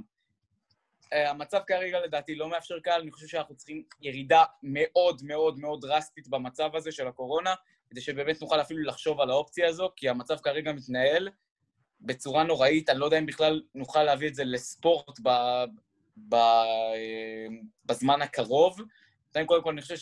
[1.14, 6.28] המצב כרגע לדעתי לא מאפשר קהל, אני חושב שאנחנו צריכים ירידה מאוד מאוד מאוד דרסטית
[6.28, 7.54] במצב הזה של הקורונה,
[7.90, 11.30] כדי שבאמת נוכל אפילו לחשוב על האופציה הזו, כי המצב כרגע מתנהל
[12.02, 15.30] בצורה נוראית, אני לא יודע אם בכלל נוכל להביא את זה לספורט ב,
[16.18, 17.48] ב, אה,
[17.86, 18.78] בזמן הקרוב.
[19.46, 19.96] קודם כל אני חושב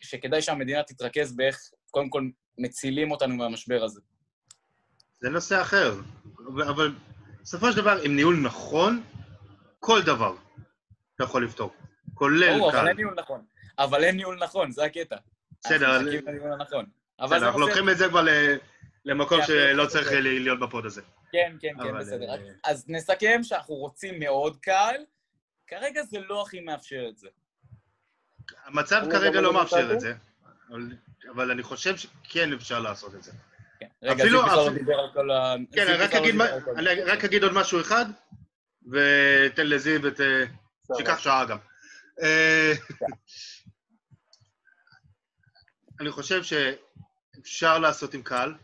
[0.00, 2.22] שכדאי שהמדינה תתרכז באיך קודם כל
[2.58, 4.00] מצילים אותנו מהמשבר הזה.
[5.20, 5.94] זה נושא אחר,
[6.68, 6.94] אבל
[7.42, 9.02] בסופו של דבר, עם ניהול נכון,
[9.80, 10.36] כל דבר
[11.18, 11.72] אתה יכול לפתור,
[12.14, 12.80] כולל קהל.
[12.80, 13.44] אבל אין ניהול נכון.
[13.78, 15.16] אבל אין ניהול נכון, זה הקטע.
[15.64, 15.96] בסדר.
[15.96, 16.84] אנחנו מחכים לניהול הנכון.
[17.24, 18.24] בסדר, אנחנו לוקחים את זה כבר
[19.04, 21.02] למקום שלא צריך להיות בפוד הזה.
[21.32, 22.30] כן, כן, כן, בסדר.
[22.30, 25.04] אה, אז נסכם שאנחנו רוצים מאוד קהל,
[25.66, 27.28] כרגע זה לא הכי מאפשר את זה.
[28.64, 30.14] המצב כרגע לא מאפשר את זה,
[31.30, 33.32] אבל אני חושב שכן אפשר לעשות את זה.
[33.80, 35.54] כן, רגע, זיו כבר דיבר על כל ה...
[35.72, 35.86] כן,
[36.76, 38.04] אני רק אגיד עוד משהו אחד,
[38.92, 40.20] ותן לזיו את...
[40.96, 41.58] שיקח שעה גם.
[42.22, 42.72] אה,
[46.00, 48.54] אני חושב שאפשר לעשות עם קהל,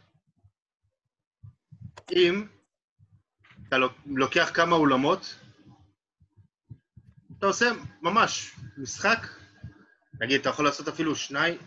[2.13, 2.47] אם
[3.69, 5.35] אתה לוקח כמה אולמות,
[7.39, 7.71] אתה עושה
[8.03, 9.19] ממש משחק,
[10.21, 11.59] נגיד, אתה יכול לעשות אפילו שניים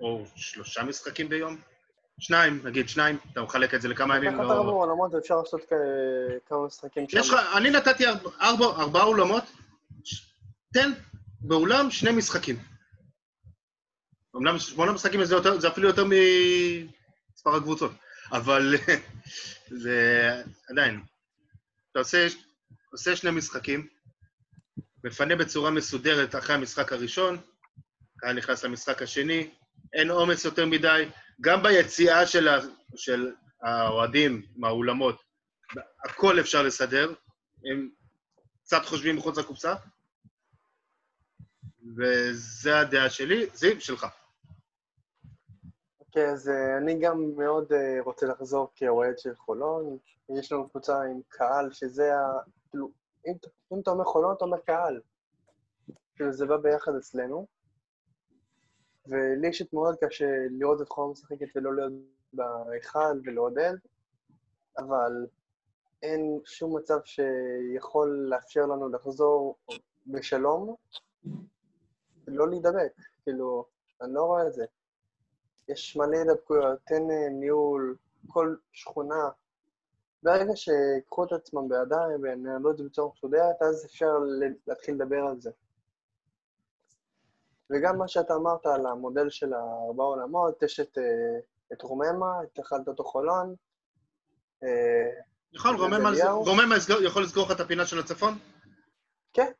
[0.00, 1.60] או שלושה משחקים ביום,
[2.18, 4.34] שניים, נגיד שניים, אתה מחלק את זה לכמה ימים.
[4.34, 5.60] לקחת ארבע אולמות ואפשר לעשות
[6.48, 7.18] כמה משחקים שם.
[7.18, 8.04] יש לך, אני נתתי
[8.40, 9.44] ארבעה אולמות,
[10.72, 10.92] תן
[11.40, 12.58] באולם שני משחקים.
[14.34, 17.92] אומנם שמונה משחקים זה, יותר, זה אפילו יותר ממספר הקבוצות,
[18.32, 18.74] אבל
[19.82, 20.30] זה
[20.70, 21.02] עדיין.
[21.90, 22.26] אתה עושה,
[22.92, 23.86] עושה שני משחקים,
[25.04, 27.38] מפנה בצורה מסודרת אחרי המשחק הראשון,
[28.16, 29.50] קהל נכנס למשחק השני,
[29.92, 31.08] אין עומס יותר מדי,
[31.40, 32.58] גם ביציאה של, ה,
[32.96, 35.22] של האוהדים מהאולמות,
[36.04, 37.14] הכל אפשר לסדר,
[37.70, 37.88] הם
[38.62, 39.74] קצת חושבים מחוץ לקופסה,
[41.96, 43.46] וזה הדעה שלי.
[43.54, 44.06] זיו, שלך.
[46.00, 49.98] אוקיי, אז אה, אני גם מאוד אה, רוצה לחזור כאוהד של חולון.
[50.38, 52.38] יש לנו קבוצה עם קהל, שזה ה...
[52.70, 52.90] כאילו,
[53.26, 53.32] אם,
[53.72, 55.00] אם אתה אומר חולון, אתה אומר קהל.
[56.14, 57.46] כאילו, זה בא ביחד אצלנו.
[59.06, 61.92] ולי אישית מאוד קשה לראות את חולון משחקת ולא להיות
[62.32, 63.74] בהיכל ולעודד,
[64.78, 65.26] אבל
[66.02, 69.56] אין שום מצב שיכול לאפשר לנו לחזור
[70.06, 70.76] בשלום
[72.26, 73.64] לא להידבק, כאילו,
[74.02, 74.64] אני לא רואה את זה.
[75.68, 79.28] יש מלא הידבקויות, תן אה, ניהול, כל שכונה.
[80.22, 84.12] ברגע שיקחו את עצמם בידיים וינהלו את זה בצורה מסודרת, אז אפשר
[84.66, 85.50] להתחיל לדבר על זה.
[87.70, 91.38] וגם מה שאתה אמרת על המודל של הארבע עולמות, יש את, אה,
[91.72, 93.54] את רוממה, את החלטתו חולון.
[94.62, 95.10] אה,
[95.52, 96.10] נכון, רוממה?
[96.30, 98.38] רוממה יכול לסגור לך את הפינה של הצפון?
[99.32, 99.52] כן,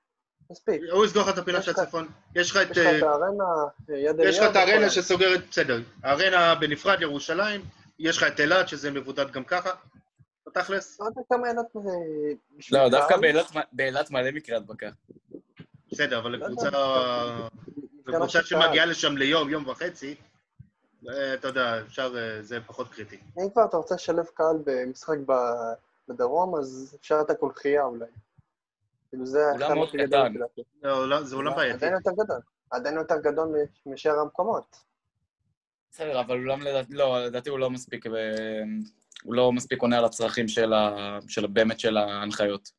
[0.50, 0.82] מספיק.
[0.92, 2.08] הוא יסגור לך את הפינה של הצפון.
[2.34, 2.70] יש לך את...
[2.70, 3.44] יש לך אה, את הארנה,
[3.88, 4.28] יד אליהו.
[4.30, 4.90] יש לך את הארנה.
[4.90, 5.80] שסוגרת, בסדר.
[6.02, 7.60] הארנה בנפרד, ירושלים,
[7.98, 9.70] יש לך את אילת, שזה מבודד גם ככה,
[10.46, 11.00] בתכלס.
[11.00, 11.64] לא יודע כמה ילד...
[11.76, 11.82] אה,
[12.72, 13.16] לא, דווקא.
[13.72, 14.90] באילת- מלא מקרי הדבקה.
[15.92, 16.46] בסדר, אבל לא.
[16.46, 16.68] לקבוצה...
[18.06, 18.42] לקבוצה.
[18.42, 20.14] שמגיעה לשם ליום, יום וחצי,
[21.08, 23.18] אה, אתה יודע, אפשר, זה פחות קריטי.
[23.38, 25.16] אם כבר אתה רוצה לשלב קהל במשחק
[26.08, 28.06] בדרום, אז אפשר את הקולחייה אולי.
[29.16, 30.34] כאילו זה אולם החלק מאוד קטן.
[30.82, 31.74] לא, לא, זה אולם בעייתי.
[31.76, 32.40] עדיין יותר גדול.
[32.70, 34.76] עדיין יותר גדול מ- משאר המקומות.
[35.90, 38.62] בסדר, אבל אולם לדעתי, לא, לדעתי הוא לא מספיק, ב-
[39.22, 41.18] הוא לא מספיק עונה על הצרכים של ה...
[41.28, 42.70] של באמת של ההנחיות.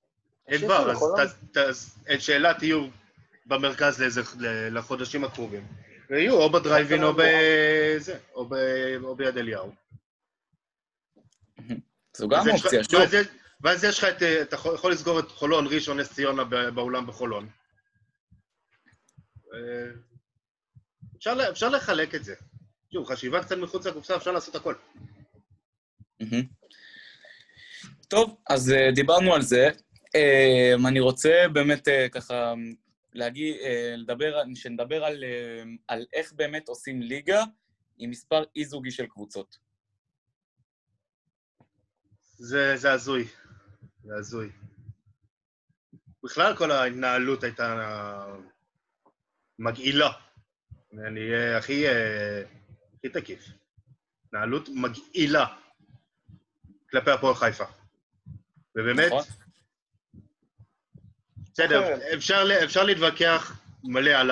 [0.48, 1.28] אין דבר, אז לחולון.
[1.28, 2.88] ת- ת- אז את שאלת יהיו
[3.46, 4.04] במרכז
[4.72, 5.68] לחודשים הקרובים.
[6.10, 9.72] ויהיו או בדרייבין או בזה, או ב- או ביד אליהו.
[12.18, 13.02] זו גם אופציה, שוב.
[13.62, 17.50] ואז יש- לך את, אתה יכול לסגור את חולון, ראשון, נס ציונה באולם בחולון.
[19.54, 19.92] אה,
[21.18, 22.36] אפשר אפשר לחלק את זה.
[22.94, 24.74] שוב, חשיבה קצת מחוץ לקופסה, אפשר לעשות הכל.
[28.08, 29.70] טוב, אז אה, דיברנו על זה.
[30.16, 32.54] אה, אני רוצה באמת ככה
[33.14, 33.56] להגיד,
[33.98, 35.24] לדבר, שנדבר על,
[35.88, 37.44] על איך באמת עושים ליגה
[37.98, 39.58] עם מספר אי-זוגי של קבוצות.
[42.38, 43.28] זה, זה הזוי.
[44.08, 44.52] זה הזוי.
[46.24, 48.26] בכלל כל ההתנהלות הייתה
[49.60, 50.10] מגעילה.
[50.94, 52.44] אני אהיה הכי, אה,
[52.98, 53.46] הכי תקיף.
[54.26, 55.46] התנהלות מגעילה
[56.90, 57.64] כלפי הפועל חיפה.
[58.76, 59.24] ובאמת, נכון?
[61.54, 62.14] בסדר.
[62.14, 64.32] אפשר, אפשר להתווכח מלא על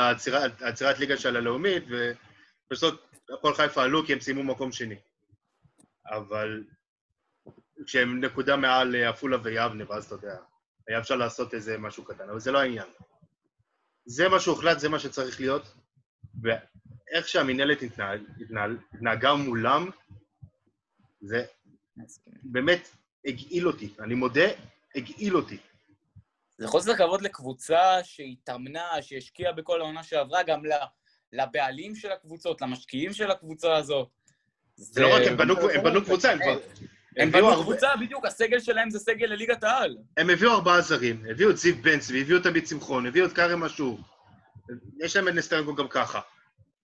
[0.61, 2.95] עצירת ליגה של הלאומית, ובסוף
[3.33, 4.95] הפועל חיפה עלו כי הם סיימו מקום שני.
[6.05, 6.63] אבל
[7.85, 10.37] כשהם נקודה מעל אה, עפולה ויבנה, ואז אתה יודע,
[10.87, 12.87] היה אפשר לעשות איזה משהו קטן, אבל זה לא העניין.
[14.05, 15.73] זה מה שהוחלט, זה מה שצריך להיות,
[16.43, 19.89] ואיך שהמינהלת התנהג, התנהג, התנהגה מולם,
[21.21, 21.45] זה
[22.43, 22.89] באמת
[23.25, 23.93] הגעיל אותי.
[23.99, 24.47] אני מודה,
[24.95, 25.57] הגעיל אותי.
[26.57, 30.61] זה חוסר כבוד לקבוצה שהתאמנה, שהשקיעה בכל העונה שעברה, גם
[31.33, 34.09] לבעלים של הקבוצות, למשקיעים של הקבוצה הזאת.
[34.75, 36.59] זה לא רק, הם בנו, הם בנו קבוצה, הם כבר...
[37.17, 39.97] הם הביאו בנו הרבה- קבוצה, בדיוק, הסגל שלהם זה סגל לליגת העל.
[40.17, 43.33] הם הביאו ארבעה זרים, הביאו את זיו בן צבי, הביאו את עמית שמחון, הביאו את
[43.33, 43.99] כרם אשור.
[44.99, 46.19] יש להם את נסטרנגו גם ככה.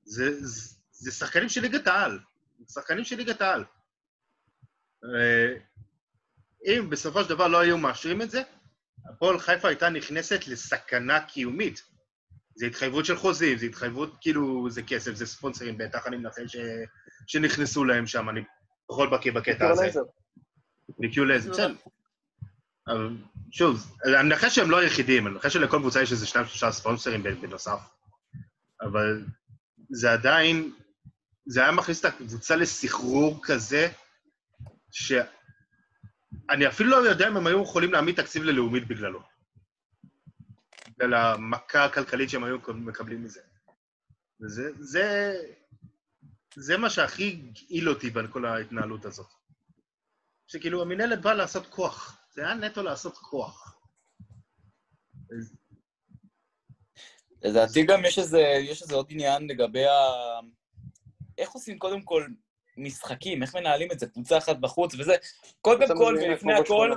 [0.03, 2.19] זה, זה, זה שחקנים של ליגת העל.
[2.69, 3.63] שחקנים של ליגת העל.
[5.03, 5.53] אה,
[6.65, 8.41] אם בסופו של דבר לא היו מאשרים את זה,
[9.09, 11.83] הפועל חיפה הייתה נכנסת לסכנה קיומית.
[12.55, 16.57] זה התחייבות של חוזים, זה התחייבות, כאילו, זה כסף, זה ספונסרים בטח, אני מנחש ש...
[17.27, 18.41] שנכנסו להם שם, אני
[18.87, 19.89] פחות בקיא בקטע הזה.
[21.01, 21.07] לייזר.
[21.07, 21.75] ניקיו לייזר, בסדר.
[23.51, 27.23] שוב, אני מנחש שהם לא היחידים, אני מנחש שלכל קבוצה יש איזה שניים שלושה ספונסרים
[27.23, 27.79] בנוסף.
[28.81, 29.25] אבל
[29.89, 30.73] זה עדיין,
[31.45, 33.87] זה היה מכניס את הקבוצה לסחרור כזה,
[34.91, 39.23] שאני אפילו לא יודע אם הם היו יכולים להעמיד תקציב ללאומית בגללו.
[40.89, 43.41] בגלל המכה הכלכלית שהם היו מקבלים מזה.
[44.41, 45.35] וזה, זה,
[46.55, 49.40] זה מה שהכי גאיל אותי בכל ההתנהלות הזאת.
[50.51, 52.21] שכאילו המינהלת באה לעשות כוח.
[52.33, 53.79] זה היה נטו לעשות כוח.
[57.41, 59.91] לדעתי גם יש איזה, יש איזה עוד עניין לגבי ה...
[61.37, 62.27] איך עושים קודם כל
[62.77, 65.15] משחקים, איך מנהלים את זה, קבוצה אחת בחוץ וזה.
[65.61, 66.91] קודם כל ולפני הכל.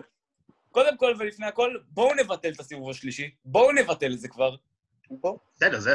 [0.70, 3.30] קודם כל ולפני הכל, בואו נבטל את הסיבוב השלישי.
[3.44, 4.56] בואו נבטל את זה כבר.
[5.56, 5.94] בסדר, זה,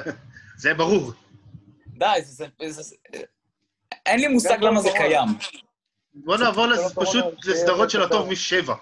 [0.57, 1.11] זה ברור.
[1.87, 2.45] די, זה...
[2.69, 2.95] זה, זה
[4.05, 4.89] אין לי מושג למה זה.
[4.97, 5.27] קיים.
[6.13, 8.31] בוא נעבור פשוט לסדרות של הטוב טוב.
[8.31, 8.75] משבע.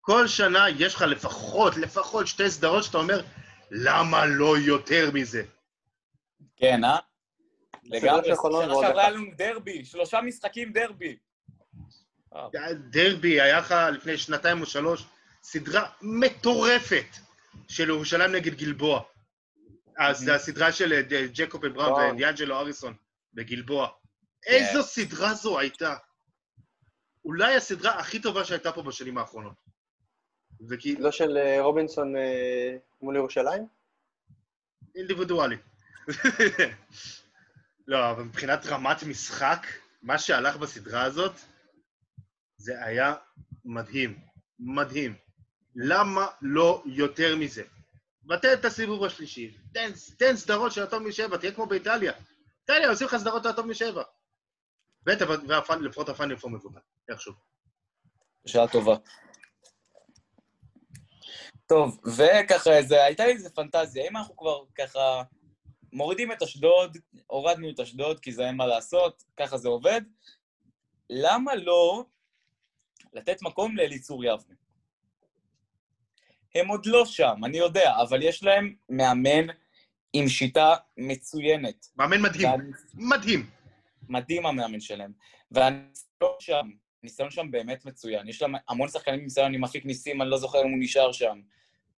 [0.00, 3.22] כל שנה יש לך לפחות, לפחות שתי סדרות שאתה אומר,
[3.70, 5.42] למה לא יותר מזה?
[6.56, 6.98] כן, אה?
[7.84, 9.02] לגמרי, של חולון שנה שעברה.
[9.02, 11.16] היה לנו דרבי, שלושה משחקים דרבי.
[12.90, 15.04] דרבי, היה לך לפני שנתיים או שלוש
[15.42, 17.16] סדרה מטורפת
[17.68, 19.02] של ירושלים נגד גלבוע.
[19.98, 22.12] אז זה הסדרה של אה, ג'קוב בראון וואו.
[22.12, 22.94] ודיאנג'לו אריסון
[23.34, 23.88] בגלבוע.
[24.48, 25.96] איזו סדרה זו הייתה.
[27.24, 29.54] אולי הסדרה הכי טובה שהייתה פה בשנים האחרונות.
[30.68, 33.66] וכאילו, לא של אה, רובינסון אה, מול ירושלים?
[34.96, 35.56] אינדיבידואלי.
[37.88, 39.66] לא, אבל מבחינת רמת משחק,
[40.02, 41.32] מה שהלך בסדרה הזאת,
[42.56, 43.14] זה היה
[43.64, 44.18] מדהים.
[44.60, 45.14] מדהים.
[45.76, 47.62] למה לא יותר מזה?
[48.22, 49.58] בטל את הסיבוב השלישי.
[49.74, 52.12] תן, תן סדרות של הטוב משבע, תהיה כמו באיטליה.
[52.60, 54.02] איטליה, עושים לך סדרות של הטוב משבע.
[55.02, 55.26] בטח,
[55.80, 57.32] ולפחות הפאנל פור מבוטל, איכשהו.
[58.46, 58.96] שעה טובה.
[61.66, 65.22] טוב, וככה, זה, הייתה לי איזה פנטזיה, אם אנחנו כבר ככה
[65.92, 70.00] מורידים את אשדוד, הורדנו את אשדוד כי זה אין מה לעשות, ככה זה עובד,
[71.10, 72.04] למה לא
[73.12, 74.54] לתת מקום לאליצור יבנה?
[76.54, 79.46] הם עוד לא שם, אני יודע, אבל יש להם מאמן
[80.12, 81.86] עם שיטה מצוינת.
[81.96, 82.70] מאמן מדהים, ואני...
[82.94, 83.50] מדהים.
[84.08, 85.12] מדהים המאמן שלהם.
[85.50, 86.70] והניסיון שם,
[87.02, 88.28] הניסיון שם באמת מצוין.
[88.28, 91.12] יש להם המון שחקנים עם ניסיון עם אפיק ניסים, אני לא זוכר אם הוא נשאר
[91.12, 91.40] שם.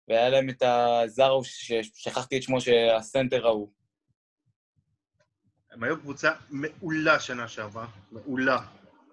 [0.09, 3.71] והיה להם את הזארו, ששכחתי את שמו, שהסנטר ההוא.
[5.71, 8.59] הם היו קבוצה מעולה שנה שעברה, מעולה.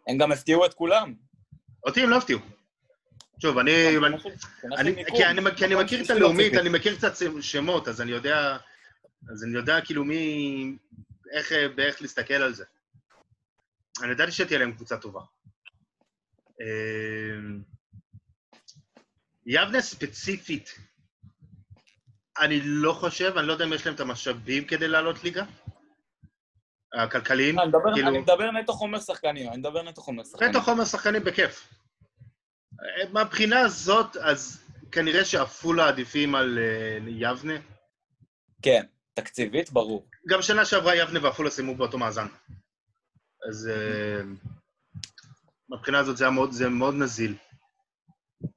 [0.07, 1.13] הם גם הפתיעו את כולם.
[1.85, 2.39] אותי הם לא הפתיעו.
[3.41, 3.73] שוב, אני...
[5.15, 5.25] כי
[5.65, 8.57] אני מכיר את הלאומית, אני מכיר קצת שמות, אז אני יודע...
[9.33, 10.77] אז אני יודע כאילו מי...
[11.31, 12.63] איך באיך להסתכל על זה.
[14.03, 15.21] אני ידעתי שתהיה להם קבוצה טובה.
[16.61, 17.61] אמ,
[19.45, 20.75] יבנה ספציפית,
[22.39, 25.45] אני לא חושב, אני לא יודע אם יש להם את המשאבים כדי לעלות ליגה.
[26.93, 28.07] הכלכליים, אני מדבר, כאילו...
[28.07, 30.49] אני מדבר נטו חומר שחקנים, אני מדבר נטו חומר שחקנים.
[30.49, 31.73] נטו חומר שחקנים בכיף.
[33.13, 37.53] מהבחינה הזאת, אז כנראה שעפולה עדיפים על uh, יבנה.
[38.61, 40.07] כן, תקציבית, ברור.
[40.27, 42.27] גם שנה שעברה יבנה ועפולה סיימו באותו מאזן.
[43.49, 44.47] אז uh,
[45.69, 47.35] מהבחינה הזאת זה היה מאוד, זה מאוד נזיל.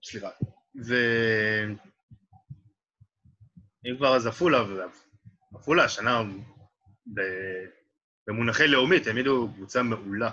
[0.04, 0.30] סליחה.
[0.86, 0.94] ו...
[3.86, 4.64] אם כבר אז עפולה,
[5.54, 6.22] עפולה השנה
[8.26, 10.30] במונחי לאומית העמידו קבוצה מעולה,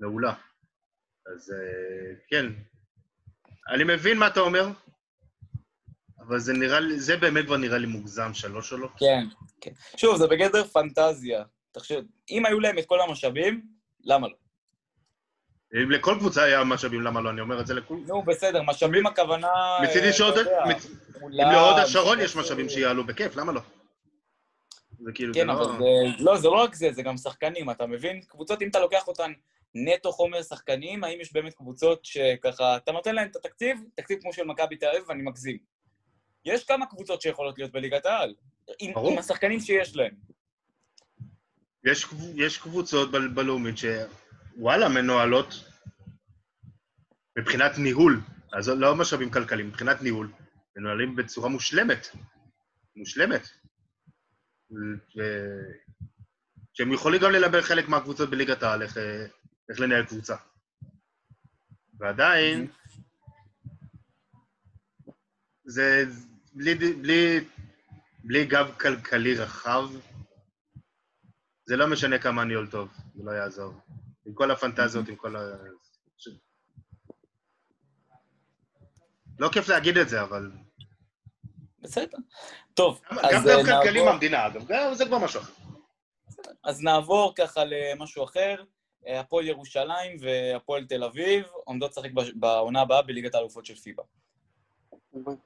[0.00, 0.34] מעולה.
[1.34, 2.46] אז אה, כן,
[3.74, 4.68] אני מבין מה אתה אומר,
[6.18, 8.88] אבל זה נראה לי, זה באמת כבר נראה לי מוגזם, שלוש לא?
[8.98, 9.24] כן,
[9.60, 9.70] כן.
[9.96, 11.44] שוב, זה בגדר פנטזיה.
[11.72, 13.77] תחשב, אם היו להם את כל המשאבים,
[14.08, 14.34] למה לא?
[15.82, 17.30] אם לכל קבוצה היה משאבים, למה לא?
[17.30, 17.98] אני אומר את זה לכול.
[18.06, 19.48] נו, בסדר, משאבים הכוונה...
[19.82, 20.38] מצידי שעוד...
[20.38, 20.76] אם
[21.30, 23.60] להוד השרון יש משאבים שיעלו בכיף, למה לא?
[25.00, 26.24] זה כאילו, כן, אבל לא- זה...
[26.24, 28.20] לא, זה לא רק זה, זה גם שחקנים, אתה מבין?
[28.20, 29.32] קבוצות, אם אתה לוקח אותן
[29.74, 34.32] נטו חומר שחקנים, האם יש באמת קבוצות שככה, אתה נותן להן את התקציב, תקציב כמו
[34.32, 35.58] של מכבי תל אביב, ואני מגזים.
[36.44, 38.34] יש כמה קבוצות שיכולות להיות בליגת העל,
[38.78, 40.14] עם, עם השחקנים שיש להן.
[41.84, 45.54] יש, יש קבוצות בלאומית שוואלה, מנוהלות
[47.38, 48.20] מבחינת ניהול,
[48.52, 50.32] אז לא משאבים כלכליים, מבחינת ניהול,
[50.76, 52.08] מנוהלים בצורה מושלמת.
[52.96, 53.48] מושלמת.
[54.70, 54.74] ו...
[56.78, 58.96] שהם יכולים גם ללמד חלק מהקבוצות בליגת העל, איך,
[59.70, 60.36] איך לנהל קבוצה.
[61.98, 62.66] ועדיין,
[65.64, 66.04] זה
[66.54, 67.40] בלי, בלי,
[68.24, 69.84] בלי גב כלכלי רחב,
[71.68, 73.72] זה לא משנה כמה ניהול טוב, זה לא יעזור.
[74.26, 75.40] עם כל הפנטזיות, עם כל ה...
[79.38, 80.50] לא כיף להגיד את זה, אבל...
[81.80, 82.18] בסדר.
[82.74, 85.52] טוב, גם, אז גם גב כלכלי מהמדינה, אגב, זה כבר משהו אחר.
[86.64, 88.64] אז נעבור ככה למשהו אחר.
[89.06, 94.02] הפועל ירושלים והפועל תל אביב עומדות לשחק בעונה הבאה בליגת האלופות של פיבה.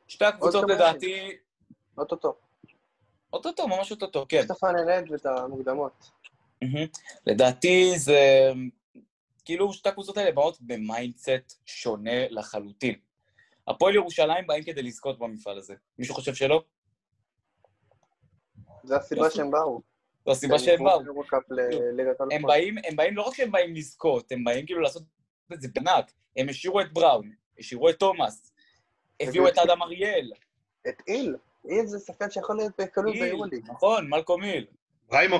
[0.09, 1.37] שתי הקבוצות לדעתי...
[1.99, 2.39] אוטוטו.
[3.33, 4.37] אוטוטו, ממש אוטוטו, כן.
[4.37, 6.11] יש את הפיינל ואת המוקדמות.
[7.27, 8.51] לדעתי זה...
[9.45, 12.95] כאילו שתי הקבוצות האלה באות ב mindset שונה לחלוטין.
[13.69, 15.75] הפועל ירושלים באים כדי לזכות במפעל הזה.
[15.99, 16.63] מישהו חושב שלא?
[18.85, 19.81] זה הסיבה שהם באו.
[20.27, 21.01] זו הסיבה שהם באו.
[22.33, 25.03] הם באים, הם באים, לא רק שהם באים לזכות, הם באים כאילו לעשות
[25.53, 26.13] את זה בנק.
[26.37, 28.53] הם השאירו את בראון, השאירו את תומאס,
[29.21, 30.33] הביאו את אדם אריאל.
[30.89, 31.37] את היל.
[31.69, 33.71] היל זה שחקן שיכול להיות בקלות ביורוליג.
[33.71, 34.67] נכון, מלקום היל.
[35.09, 35.37] ברימו.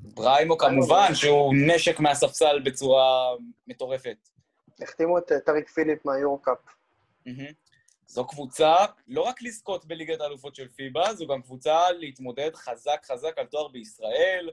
[0.00, 3.36] ברימו כמובן, שהוא נשק מהספסל בצורה
[3.66, 4.28] מטורפת.
[4.82, 6.58] החתימו את אה, טריק פיליפ מהיורו-קאפ.
[8.06, 8.74] זו קבוצה
[9.08, 13.68] לא רק לזכות בליגת האלופות של פיבה, זו גם קבוצה להתמודד חזק חזק על תואר
[13.68, 14.50] בישראל,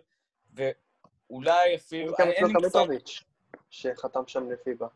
[0.53, 2.13] ואולי אפילו...
[2.19, 3.23] גם את לוקמטוביץ',
[3.69, 4.87] שחתם שם לפיבה.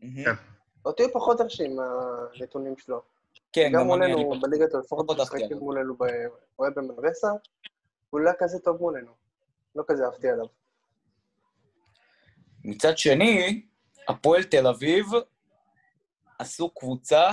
[0.00, 0.30] כן.
[0.84, 3.02] אותי הוא פחות הרשים מהנתונים שלו.
[3.56, 5.94] כן, גם מולנו בליגת האלופות, משחקים מולנו,
[6.56, 7.28] הוא היה במנרסה,
[8.10, 9.12] הוא לא כזה טוב מולנו.
[9.76, 10.46] לא כזה אהבתי עליו.
[12.64, 13.62] מצד שני,
[14.08, 15.06] הפועל תל אביב
[16.38, 17.30] עשו קבוצה,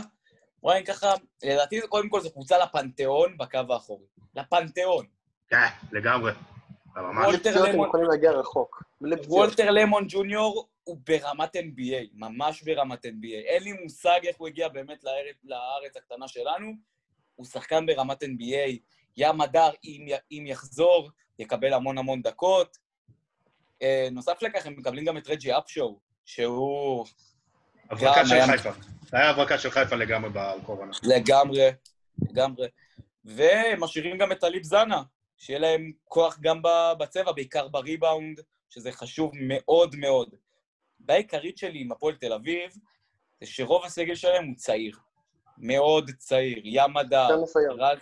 [0.64, 1.14] נגיד ככה,
[1.44, 4.06] לדעתי קודם כל זו קבוצה לפנתיאון בקו האחורי.
[4.36, 5.06] לפנתיאון.
[5.48, 6.32] כן, לגמרי.
[6.96, 7.88] וולטר למון...
[7.88, 8.84] יכולים להגיע רחוק.
[9.28, 13.36] וולטר למון ג'וניור הוא ברמת NBA, ממש ברמת NBA.
[13.46, 16.72] אין לי מושג איך הוא הגיע באמת לארץ, לארץ הקטנה שלנו.
[17.36, 18.78] הוא שחקן ברמת NBA,
[19.18, 21.10] ים הדר, אם, אם יחזור,
[21.40, 22.78] יקבל המון המון דקות.
[23.82, 27.06] אה, נוסף לכך, הם מקבלים גם את רג'י אפשואו, שהוא
[27.90, 28.70] הברקה של היה- חיפה.
[29.02, 30.92] זה היה הברקה של חיפה לגמרי בקורונה.
[31.04, 31.68] לגמרי,
[32.30, 32.68] לגמרי.
[33.26, 35.04] והם משאירים גם את טליב זנה,
[35.38, 36.62] שיהיה להם כוח גם
[37.00, 40.36] בצבע, בעיקר בריבאונד, שזה חשוב מאוד מאוד.
[41.04, 42.72] הבעיה העיקרית שלי עם הפועל תל אביב,
[43.42, 44.98] זה שרוב הסגל שלהם הוא צעיר.
[45.58, 46.62] מאוד צעיר.
[46.64, 47.28] ים הדר.
[47.78, 48.00] רז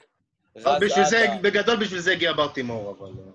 [0.56, 1.28] אבל רז בשביל זה.
[1.44, 3.08] בגדול בשביל זה הגיע ברטימור, אבל...
[3.10, 3.32] אה,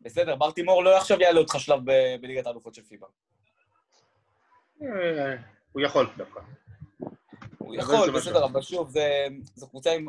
[0.00, 3.06] בסדר, ברטימור לא עכשיו יעלה אותך שלב ב- בליגת האלופות של פיבה.
[4.82, 4.88] אה,
[5.72, 6.40] הוא יכול דווקא.
[7.58, 10.06] הוא יכול, בסדר, אבל שוב, זה- זו קבוצה עם,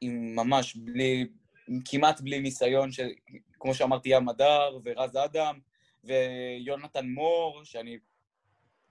[0.00, 1.26] עם ממש בלי,
[1.84, 3.00] כמעט בלי ניסיון, ש,
[3.60, 5.58] כמו שאמרתי, ים הדר ורז אדם
[6.04, 7.98] ויונתן מור, שאני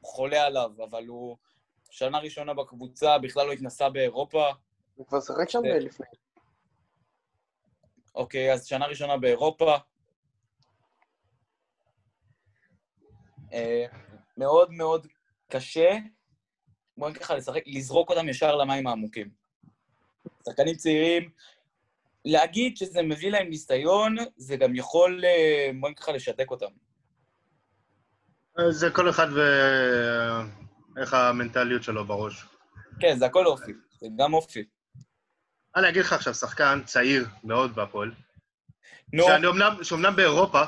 [0.03, 1.37] חולה עליו, אבל הוא
[1.89, 4.49] שנה ראשונה בקבוצה, בכלל לא התנסה באירופה.
[4.95, 6.05] הוא כבר שיחק שם זה- לפני.
[8.15, 9.75] אוקיי, אז שנה ראשונה באירופה.
[13.53, 13.85] אה,
[14.37, 15.07] מאוד מאוד
[15.49, 15.97] קשה,
[16.97, 19.29] בוא נגיד ככה, לשחק, לזרוק אותם ישר למים העמוקים.
[20.45, 21.31] שחקנים צעירים,
[22.25, 26.71] להגיד שזה מביא להם ניסיון, זה גם יכול, אה, בוא נגיד ככה, לשתק אותם.
[28.59, 29.27] אה, זה כל אחד
[30.95, 32.45] ואיך המנטליות שלו בראש.
[32.99, 34.63] כן, זה הכל אופי, זה גם אופי.
[35.75, 38.11] אני אגיד לך עכשיו, שחקן צעיר מאוד בהפועל,
[39.13, 39.23] נו,
[39.83, 40.63] שאומנם באירופה,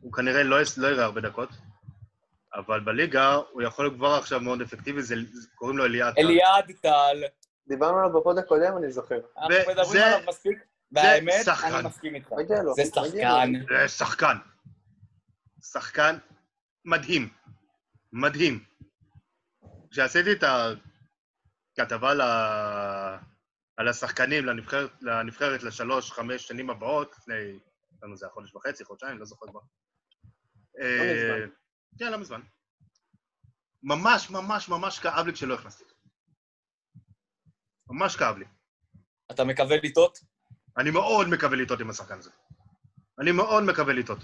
[0.00, 1.48] הוא כנראה לא, לא יראה הרבה דקות,
[2.54, 5.14] אבל בליגה הוא יכול להיות כבר עכשיו מאוד אפקטיבי, זה,
[5.54, 6.14] קוראים לו אליעד.
[6.14, 6.20] טל.
[6.20, 7.22] אליעד טל,
[7.68, 9.18] דיברנו עליו בפוד הקודם, אני זוכר.
[9.38, 10.58] אנחנו זה- מדברים עליו מספיק,
[10.92, 11.48] והאמת.
[11.64, 12.28] אני מסכים איתך.
[12.76, 12.84] זה.
[12.84, 13.52] שחקן.
[13.82, 14.36] זה שחקן.
[15.72, 16.16] שחקן
[16.84, 17.28] מדהים.
[18.12, 18.64] מדהים.
[19.90, 20.44] כשעשיתי את
[21.78, 22.20] הכתבה ל...
[23.78, 27.58] על השחקנים לנבחרת, לנבחרת לשלוש, חמש שנים הבאות, לפני,
[28.00, 29.60] כמה זה היה חודש וחצי, חודשיים, לא זוכר כבר.
[30.80, 31.50] אה, מזמן.
[31.98, 32.40] כן, לא מזמן.
[33.82, 35.84] ממש, ממש, ממש כאב לי כשלא הכנסתי.
[37.90, 38.44] ממש כאב לי.
[39.30, 40.18] אתה מקווה לטעות?
[40.78, 42.30] אני מאוד מקווה לטעות עם השחקן הזה.
[43.20, 44.18] אני מאוד מקווה לטעות.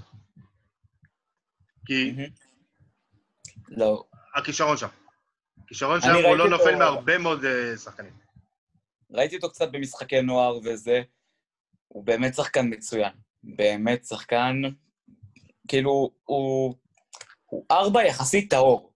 [1.86, 2.16] כי
[3.68, 4.04] לא.
[4.34, 4.88] הכישרון שם.
[5.64, 8.12] הכישרון שם הוא לא נופל מהרבה מאוד אה, שחקנים.
[9.10, 11.02] ראיתי אותו קצת במשחקי נוער וזה,
[11.88, 13.12] הוא באמת שחקן מצוין.
[13.42, 14.62] באמת שחקן,
[15.68, 16.74] כאילו, הוא,
[17.46, 18.92] הוא ארבע יחסית טהור.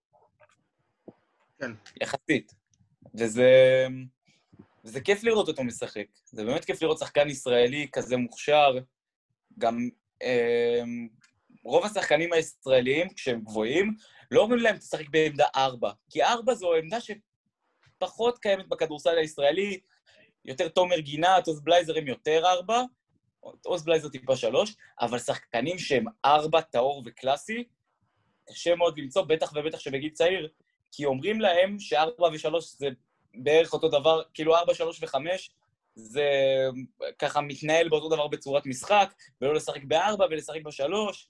[1.59, 1.71] כן.
[2.03, 2.55] יחסית.
[3.15, 3.53] וזה,
[4.85, 6.07] וזה כיף לראות אותו משחק.
[6.25, 8.79] זה באמת כיף לראות שחקן ישראלי כזה מוכשר.
[9.59, 9.89] גם
[10.23, 10.83] אה,
[11.65, 13.95] רוב השחקנים הישראלים, כשהם גבוהים,
[14.31, 15.91] לא אומרים להם, תשחק בעמדה ארבע.
[16.11, 19.81] כי ארבע זו עמדה שפחות קיימת בכדורסל הישראלי,
[20.45, 22.83] יותר תומר גינת, עוז בלייזר הם יותר ארבע,
[23.65, 27.65] עוז בלייזר טיפה שלוש, אבל שחקנים שהם ארבע, טהור וקלאסי,
[28.49, 30.49] קשה מאוד למצוא, בטח ובטח שבגיל צעיר,
[30.93, 32.89] כי אומרים להם שארבע ושלוש זה
[33.35, 35.51] בערך אותו דבר, כאילו ארבע, שלוש וחמש,
[35.95, 36.31] זה
[37.19, 41.29] ככה מתנהל באותו דבר בצורת משחק, ולא לשחק בארבע ולשחק בשלוש,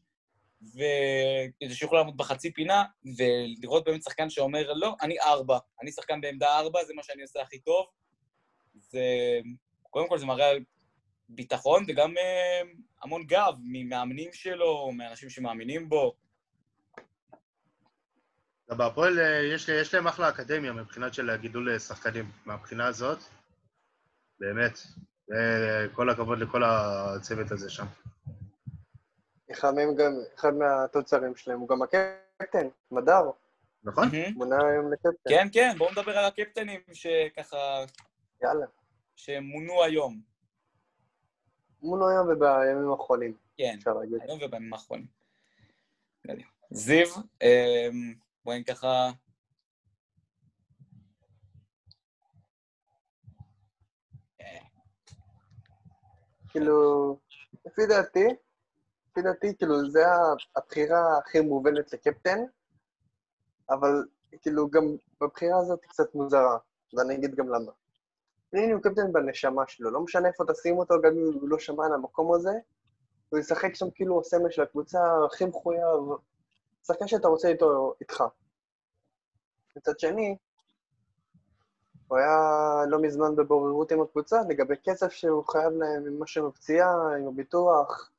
[0.63, 2.85] וכדי שיוכלו לעמוד בחצי פינה,
[3.17, 7.43] ולראות באמת שחקן שאומר, לא, אני ארבע, אני שחקן בעמדה ארבע, זה מה שאני עושה
[7.43, 7.87] הכי טוב.
[8.75, 9.01] זה,
[9.91, 10.65] קודם כל זה מראה על
[11.29, 12.61] ביטחון וגם אה,
[13.03, 16.15] המון גב ממאמנים שלו, מאנשים שמאמינים בו.
[18.69, 22.31] בהפועל אה, יש, יש להם אחלה אקדמיה מבחינת של גידול שחקנים.
[22.47, 23.19] מהבחינה הזאת,
[24.41, 24.79] באמת,
[25.33, 27.87] אה, כל הכבוד לכל הצוות הזה שם.
[29.53, 33.31] אחד מהם גם, אחד מהתוצרים שלהם הוא גם הקפטן, מדר,
[33.85, 34.09] נכון?
[34.35, 35.31] מונה היום לקפטן.
[35.31, 37.85] כן, כן, בואו נדבר על הקפטנים שככה,
[38.43, 38.67] יאללה.
[39.17, 40.21] שמונו היום.
[41.83, 43.79] מונו היום ובימים האחרונים, כן.
[44.21, 45.07] היום ובימים האחרונים.
[46.71, 47.07] זיו,
[47.43, 47.89] אה,
[48.45, 49.11] בואי ככה...
[56.49, 57.19] כאילו,
[57.67, 58.27] לפי דעתי,
[59.19, 60.05] לפי דעתי, כאילו, זה
[60.57, 62.39] הבחירה הכי מובנת לקפטן,
[63.71, 64.05] אבל
[64.43, 64.83] כאילו, גם
[65.21, 66.59] בבחירה הזאת היא קצת מוזרה,
[66.93, 67.73] ואני אגיד גם למה.
[68.53, 71.87] הנה הוא קפטן בנשמה שלו, לא משנה איפה תשים אותו, גם אם הוא לא שמע
[71.87, 72.53] על המקום הזה,
[73.29, 76.01] הוא ישחק שם כאילו הוא הסמל של הקבוצה הכי מחויב,
[76.87, 78.25] שחקן שאתה רוצה איתו, איתך.
[79.77, 80.37] מצד שני,
[82.09, 82.37] הוא היה
[82.89, 87.29] לא מזמן בבוררות עם הקבוצה לגבי כסף שהוא חייב להם עם משהו עם הפציעה, עם
[87.29, 88.11] הביטוח,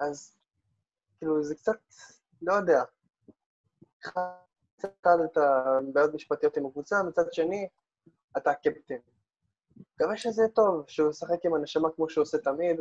[0.00, 0.36] אז
[1.18, 1.78] כאילו זה קצת,
[2.42, 2.82] לא יודע.
[4.04, 4.80] אחד
[5.24, 7.68] את הבעיות משפטיות עם הקבוצה, מצד שני,
[8.36, 8.94] אתה הקפטן.
[9.94, 12.76] מקווה שזה טוב, שהוא ישחק עם הנשמה כמו שהוא עושה תמיד,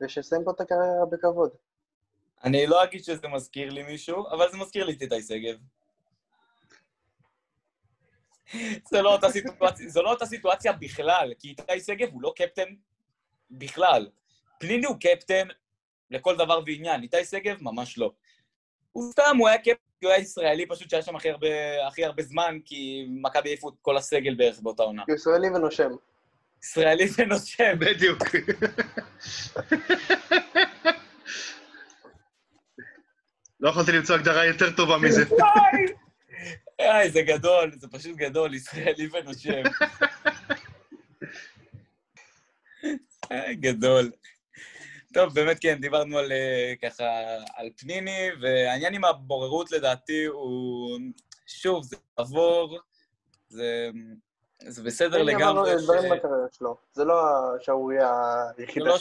[0.00, 1.50] ושיסיים פה את הקריירה בכבוד.
[2.44, 5.58] אני לא אגיד שזה מזכיר לי מישהו, אבל זה מזכיר לי את איתי שגב.
[8.90, 12.74] זה לא אותה סיטואציה, זו לא אותה סיטואציה בכלל, כי איתי שגב הוא לא קפטן
[13.50, 14.10] בכלל.
[14.58, 15.48] פניני הוא קפטן
[16.10, 18.12] לכל דבר ועניין, איתי שגב ממש לא.
[18.92, 21.48] הוא סתם, הוא היה קפטן, הוא היה ישראלי פשוט שהיה שם הכי הרבה,
[21.86, 25.02] הכי הרבה זמן, כי מכבי העיפו את כל הסגל בערך באותה עונה.
[25.08, 25.90] הוא ישראלי ונושם.
[26.62, 27.78] ישראלי ונושם.
[27.78, 28.18] בדיוק.
[33.60, 35.24] לא יכולתי למצוא הגדרה יותר טובה מזה.
[35.30, 35.86] וואי!
[36.78, 39.62] איי, זה גדול, זה פשוט גדול, ישראלי ונושם.
[43.30, 44.10] איי, גדול.
[45.14, 47.04] טוב, באמת כן, דיברנו על אה, ככה,
[47.56, 50.98] על פניני, והעניין עם הבוררות לדעתי הוא...
[51.46, 52.78] שוב, זה עבור,
[53.48, 53.90] זה,
[54.66, 55.70] זה בסדר לגמרי.
[55.78, 55.84] ש...
[56.58, 56.76] שלו.
[56.92, 57.22] זה לא
[57.56, 58.12] השערורייה
[58.56, 58.98] היחידה לא.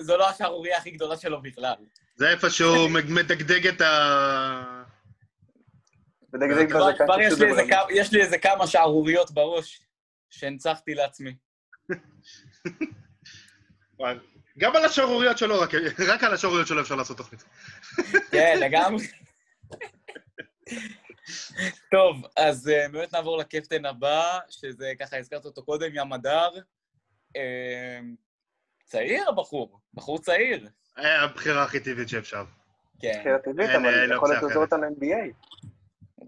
[0.00, 1.74] זו לא השערורייה הכי גדולה שלו בכלל.
[2.16, 4.82] זה איפה שהוא מדגדג את ה...
[6.34, 7.34] ודגדג כבר, בזקן כבר יש,
[7.90, 9.80] יש לי איזה כמה שערוריות בראש
[10.30, 11.34] שהנצחתי לעצמי.
[14.58, 15.70] גם על השערוריות שלו, רק,
[16.12, 17.44] רק על השערוריות שלו אפשר לעשות תוכנית.
[18.30, 19.04] כן, לגמרי.
[21.90, 26.50] טוב, אז אה, באמת נעבור לקפטן הבא, שזה ככה, הזכרת אותו קודם, ים הדר.
[27.36, 28.00] אה,
[28.84, 30.68] צעיר הבחור, בחור צעיר.
[30.98, 32.44] אה, הבחירה הכי טבעית שאפשר.
[33.00, 33.18] כן.
[33.20, 34.56] בחירה טבעית, אבל אין יכול להיות.
[34.56, 35.32] אותה ל-NBA.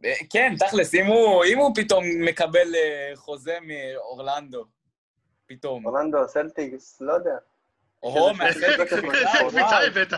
[0.05, 2.68] אה, כן, תכלס, אם הוא, אם הוא פתאום מקבל
[3.14, 4.64] חוזה מאורלנדו,
[5.47, 5.87] פתאום.
[5.87, 7.37] אורלנדו, סלטיקס, לא יודע.
[8.05, 8.34] או, וואו,
[8.86, 10.12] קפיצה וואו, הבאת.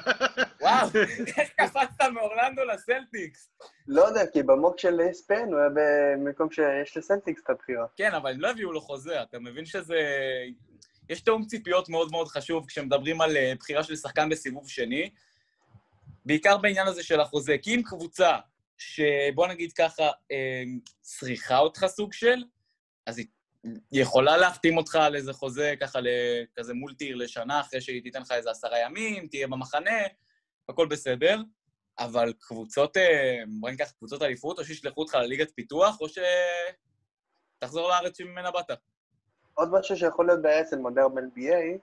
[0.61, 0.89] וואו,
[1.39, 3.51] איך קפצת מאורלנדו לסלטיקס?
[3.89, 7.87] לא יודע, כי ב mock של ספיין הוא היה במקום שיש לסלטיקס את הבחירה.
[7.97, 9.97] כן, אבל הם לא הביאו לו חוזה, אתה מבין שזה...
[11.09, 15.11] יש תיאום ציפיות מאוד מאוד חשוב כשמדברים על אה, בחירה של שחקן בסיבוב שני,
[16.25, 17.57] בעיקר בעניין הזה של החוזה.
[17.63, 18.37] כי אם קבוצה
[18.79, 20.63] שבוא נגיד ככה, אה,
[21.01, 22.45] צריכה אותך סוג של,
[23.07, 23.27] אז היא
[23.93, 28.51] יכולה להחתים אותך על איזה חוזה ככה לכזה מולטיר לשנה, אחרי שהיא תיתן לך איזה
[28.51, 30.01] עשרה ימים, תהיה במחנה,
[30.69, 31.43] הכל בסדר.
[31.99, 36.07] אבל קבוצות, אה, בוא ניקח קבוצות אליפות, או שישלחו אותך לליגת פיתוח, או
[37.59, 38.71] שתחזור לארץ שממנה באת.
[39.55, 41.79] עוד משהו שיכול להיות בעיה אצל מודרן NBA,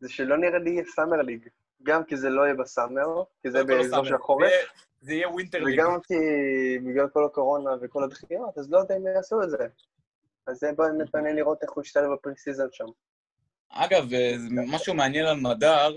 [0.00, 1.48] זה שלא נראה לי יהיה Summer League.
[1.82, 4.04] גם כי זה לא יהיה ב Summer, כי זה כל לא באזור.
[4.04, 4.52] של החורף,
[5.00, 5.80] זה יהיה Winter League.
[5.80, 6.14] וגם כי
[6.78, 9.66] בגלל כל הקורונה וכל הדחיות, אז לא יודע אם יעשו את זה.
[10.46, 12.84] אז זה באמת מעניין לראות איך הוא ישתלב ב preseason שם.
[13.68, 15.96] אגב, אה, משהו מעניין על מדר,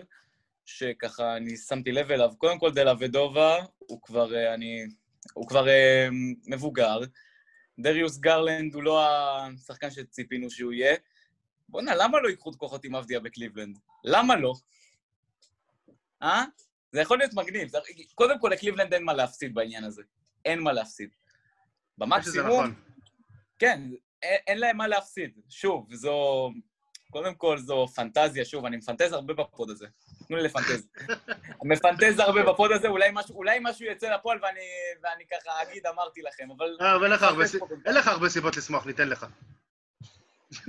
[0.66, 4.86] שככה אני שמתי לב אליו, קודם כל דלאבדובה, הוא כבר, אה, אני,
[5.34, 6.08] הוא כבר אה,
[6.48, 7.00] מבוגר.
[7.80, 10.96] דריוס גרלנד הוא לא השחקן שציפינו שהוא יהיה.
[11.70, 13.78] בואנה, למה לא יאחדו כוחות עם אבדיה בקליבלנד?
[14.04, 14.54] למה לא?
[16.22, 16.44] אה?
[16.92, 17.68] זה יכול להיות מגניב.
[17.68, 17.78] זה-
[18.16, 20.02] קודם כל, לקליבלנד אין מה להפסיד בעניין הזה.
[20.46, 21.10] אין מה להפסיד.
[21.98, 22.74] במקסימום, נכון.
[23.60, 23.82] כן,
[24.24, 25.32] אין, להם מה להפסיד.
[25.50, 26.50] שוב, זו...
[27.12, 29.88] קודם כל, זו פנטזיה, שוב, אני מפנטז הרבה ב pod הזה.
[30.28, 30.88] תנו לי לפנטז.
[31.72, 34.60] מפנטז הרבה ב pod הזה, אולי משהו, אולי משהו יצא לפועל ואני,
[35.04, 36.78] ואני ככה אגיד, אמרתי לכם, אבל...
[36.82, 37.04] אה, אבל
[37.86, 39.26] אין לך הרבה סיבות לשמוח, ניתן לך.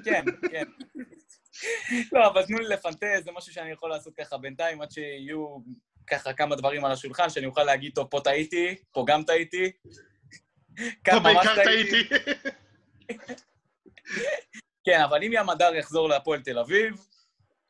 [0.05, 0.65] כן, כן.
[2.13, 5.59] לא, אבל תנו לי לפנטז, זה משהו שאני יכול לעשות ככה בינתיים, עד שיהיו
[6.07, 9.73] ככה כמה דברים על השולחן, שאני אוכל להגיד, טוב, פה טעיתי, פה גם טעיתי.
[11.05, 12.09] פה בעיקר טעיתי.
[14.85, 16.95] כן, אבל אם ים הדר יחזור להפועל תל אביב,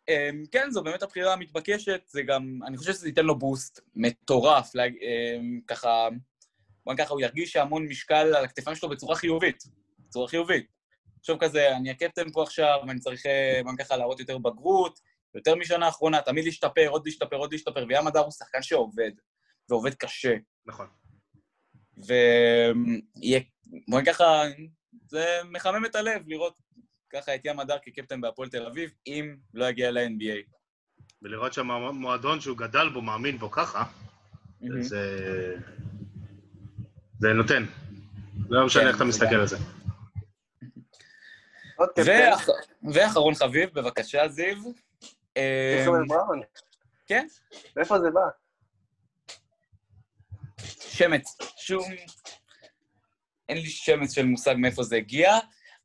[0.08, 4.74] אמ, כן, זו באמת הבחירה המתבקשת, זה גם, אני חושב שזה ייתן לו בוסט מטורף,
[4.74, 6.08] לה- אמ, ככה,
[6.84, 9.62] בוא ככה, הוא ירגיש שהמון משקל על הכתפיים שלו בצורה חיובית,
[9.98, 10.66] בצורה חיובית.
[11.20, 15.00] עכשיו כזה, אני הקפטן פה עכשיו, ואני צריך, אה, בוא ככה, להראות יותר בגרות,
[15.34, 19.10] יותר משנה האחרונה, תמיד להשתפר, עוד להשתפר, עוד להשתפר, וים הדר הוא שחקן שעובד,
[19.68, 20.36] ועובד קשה.
[20.66, 20.86] נכון.
[22.06, 23.40] ויהיה,
[23.88, 24.42] בוא ככה,
[25.06, 26.58] זה מחמם את הלב לראות
[27.12, 30.52] ככה את ים הדר כקפטן בהפועל תל אביב, אם לא יגיע ל-NBA.
[31.22, 33.84] ולראות שהמועדון שהוא גדל בו, מאמין בו ככה,
[34.80, 35.54] זה...
[37.18, 37.64] זה נותן.
[38.48, 39.34] לא משנה כן, איך אתה מסתכל.
[39.34, 39.56] על זה.
[42.04, 42.48] ואח...
[42.94, 44.56] ואחרון חביב, בבקשה, זיו.
[45.36, 46.40] אה, בראון.
[47.06, 47.26] כן,
[47.76, 48.20] מאיפה זה בא?
[50.80, 51.36] שמץ.
[51.56, 51.84] שום...
[53.48, 55.32] אין לי שמץ של מושג מאיפה זה הגיע.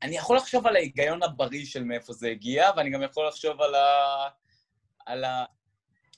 [0.01, 3.75] אני יכול לחשוב על ההיגיון הבריא של מאיפה זה הגיע, ואני גם יכול לחשוב על
[3.75, 3.87] ה...
[5.05, 5.45] על ה...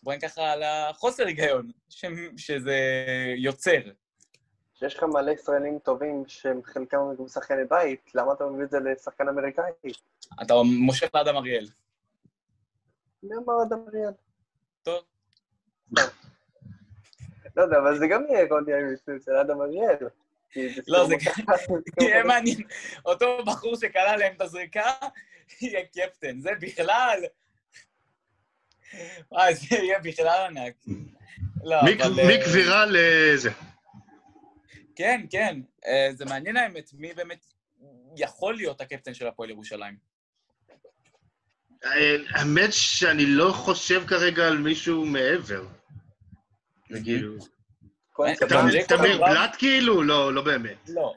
[0.04, 2.06] בוא נגיד ככה, על החוסר היגיון ש...
[2.38, 2.78] שזה
[3.38, 3.82] יוצר.
[4.74, 8.80] שיש לך מלא ישראלים טובים שהם חלקם גם שחקני בית, למה אתה מביא את זה
[8.80, 9.72] לשחקן אמריקאי?
[10.42, 10.54] אתה
[10.86, 11.68] מושך לאדם אריאל.
[13.24, 14.12] מי אמר אדם אריאל?
[14.84, 15.04] טוב.
[17.58, 18.46] לא יודע, אבל זה גם יהיה
[18.92, 20.08] מיסוי של אדם אריאל.
[20.88, 21.16] לא, זה
[21.64, 22.62] ספורט- יהיה מעניין.
[23.06, 24.92] אותו בחור שקלע להם את הזריקה,
[25.62, 26.40] יהיה קפטן.
[26.40, 27.20] זה בכלל...
[29.32, 30.74] וואי, זה יהיה בכלל ענק.
[31.64, 32.20] לא, מי- אבל...
[32.20, 33.50] אה, קבירה לזה?
[34.96, 35.60] כן, כן.
[35.88, 37.46] אה, זה מעניין האמת, מי באמת
[38.18, 39.98] יכול להיות הקפטן של הפועל ירושלים.
[41.86, 45.68] אה, האמת שאני לא חושב כרגע על מישהו מעבר.
[47.04, 47.36] כאילו...
[47.40, 47.46] כהן אה, סבבה.
[47.46, 50.04] גם תמיר- ג'ייקוב תמיר בלאט כאילו?
[50.04, 50.90] לא, לא באמת.
[50.90, 51.14] לא.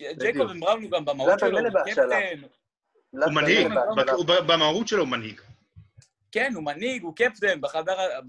[0.00, 0.50] ג'ייקוב
[0.82, 1.68] הוא גם במהות שלו, הוא.
[1.86, 2.40] קפטן.
[3.12, 3.68] הוא מנהיג,
[4.46, 5.40] במהות שלו הוא מנהיג.
[6.32, 7.60] כן, הוא מנהיג, הוא קפטן,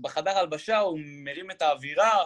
[0.02, 2.26] בחדר, הלבשה הוא מרים את האווירה,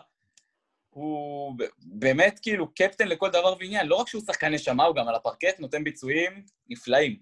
[0.90, 3.88] הוא באמת כאילו קפטן לכל דבר ועניין.
[3.88, 7.16] לא רק שהוא שחקן נשמה, הוא גם על הפרקט נותן ביצועים נפלאים.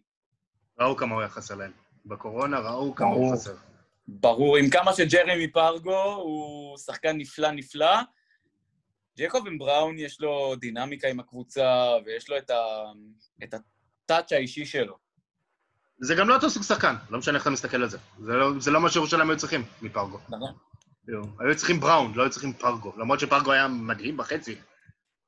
[0.80, 1.72] ראו כמה הוא היה חסר להם.
[2.06, 3.34] בקורונה ראו כמה הוא.
[3.34, 3.54] חסר.
[4.08, 7.96] ברור, עם כמה שג'רמי פרגו הוא שחקן נפלא נפלא.
[9.18, 12.56] ג'קובן בראון יש לו דינמיקה עם הקבוצה, ויש לו את, ה...
[13.44, 14.98] את הטאץ' האישי שלו.
[16.00, 17.98] זה גם לא אותו סוג שחקן, לא משנה איך אתה מסתכל על זה.
[18.20, 20.20] זה לא, זה לא מה שירושלים היו צריכים מפרגו.
[20.30, 20.54] נכון?
[21.40, 22.94] היו צריכים בראון, לא היו צריכים פרגו.
[22.98, 24.56] למרות שפרגו היה מדהים בחצי.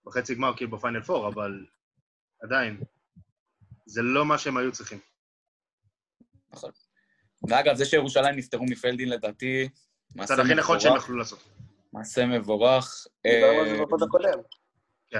[0.06, 1.66] בחצי גמר, כאילו בפיינל פור, אבל
[2.44, 2.84] עדיין.
[3.86, 5.00] זה לא מה שהם היו צריכים.
[6.54, 6.72] נכון.
[7.50, 9.70] ואגב, זה שירושלים נפטרו מפלדין לדעתי,
[10.20, 10.96] הצד הכי נכון שהם.
[10.96, 11.44] יכלו לעשות.
[11.96, 13.08] מעשה מבורך.
[13.24, 14.40] דיברנו על אה, זה בפוד הקודם.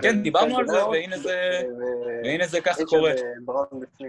[0.02, 1.62] כן, דיברנו על זה, והנה זה,
[2.24, 3.12] והנה זה ככה קורה.
[3.12, 4.08] אה.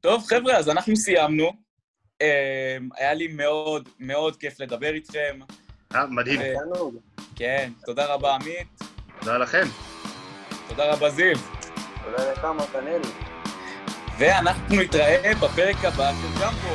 [0.00, 1.52] טוב, חבר'ה, אז אנחנו סיימנו.
[2.22, 5.38] אה, היה לי מאוד מאוד כיף לדבר איתכם.
[5.94, 6.40] אה, מדהים.
[6.40, 6.54] אה.
[7.36, 8.68] כן, תודה רבה, עמית.
[9.20, 9.64] תודה לכם.
[10.68, 11.36] תודה רבה, זיו.
[12.04, 13.00] תודה לך, מתנאל.
[14.18, 16.74] ואנחנו נתראה בפרק הבא של גמבו.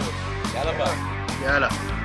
[0.56, 0.98] יאללה ביי.
[1.44, 2.05] יאללה.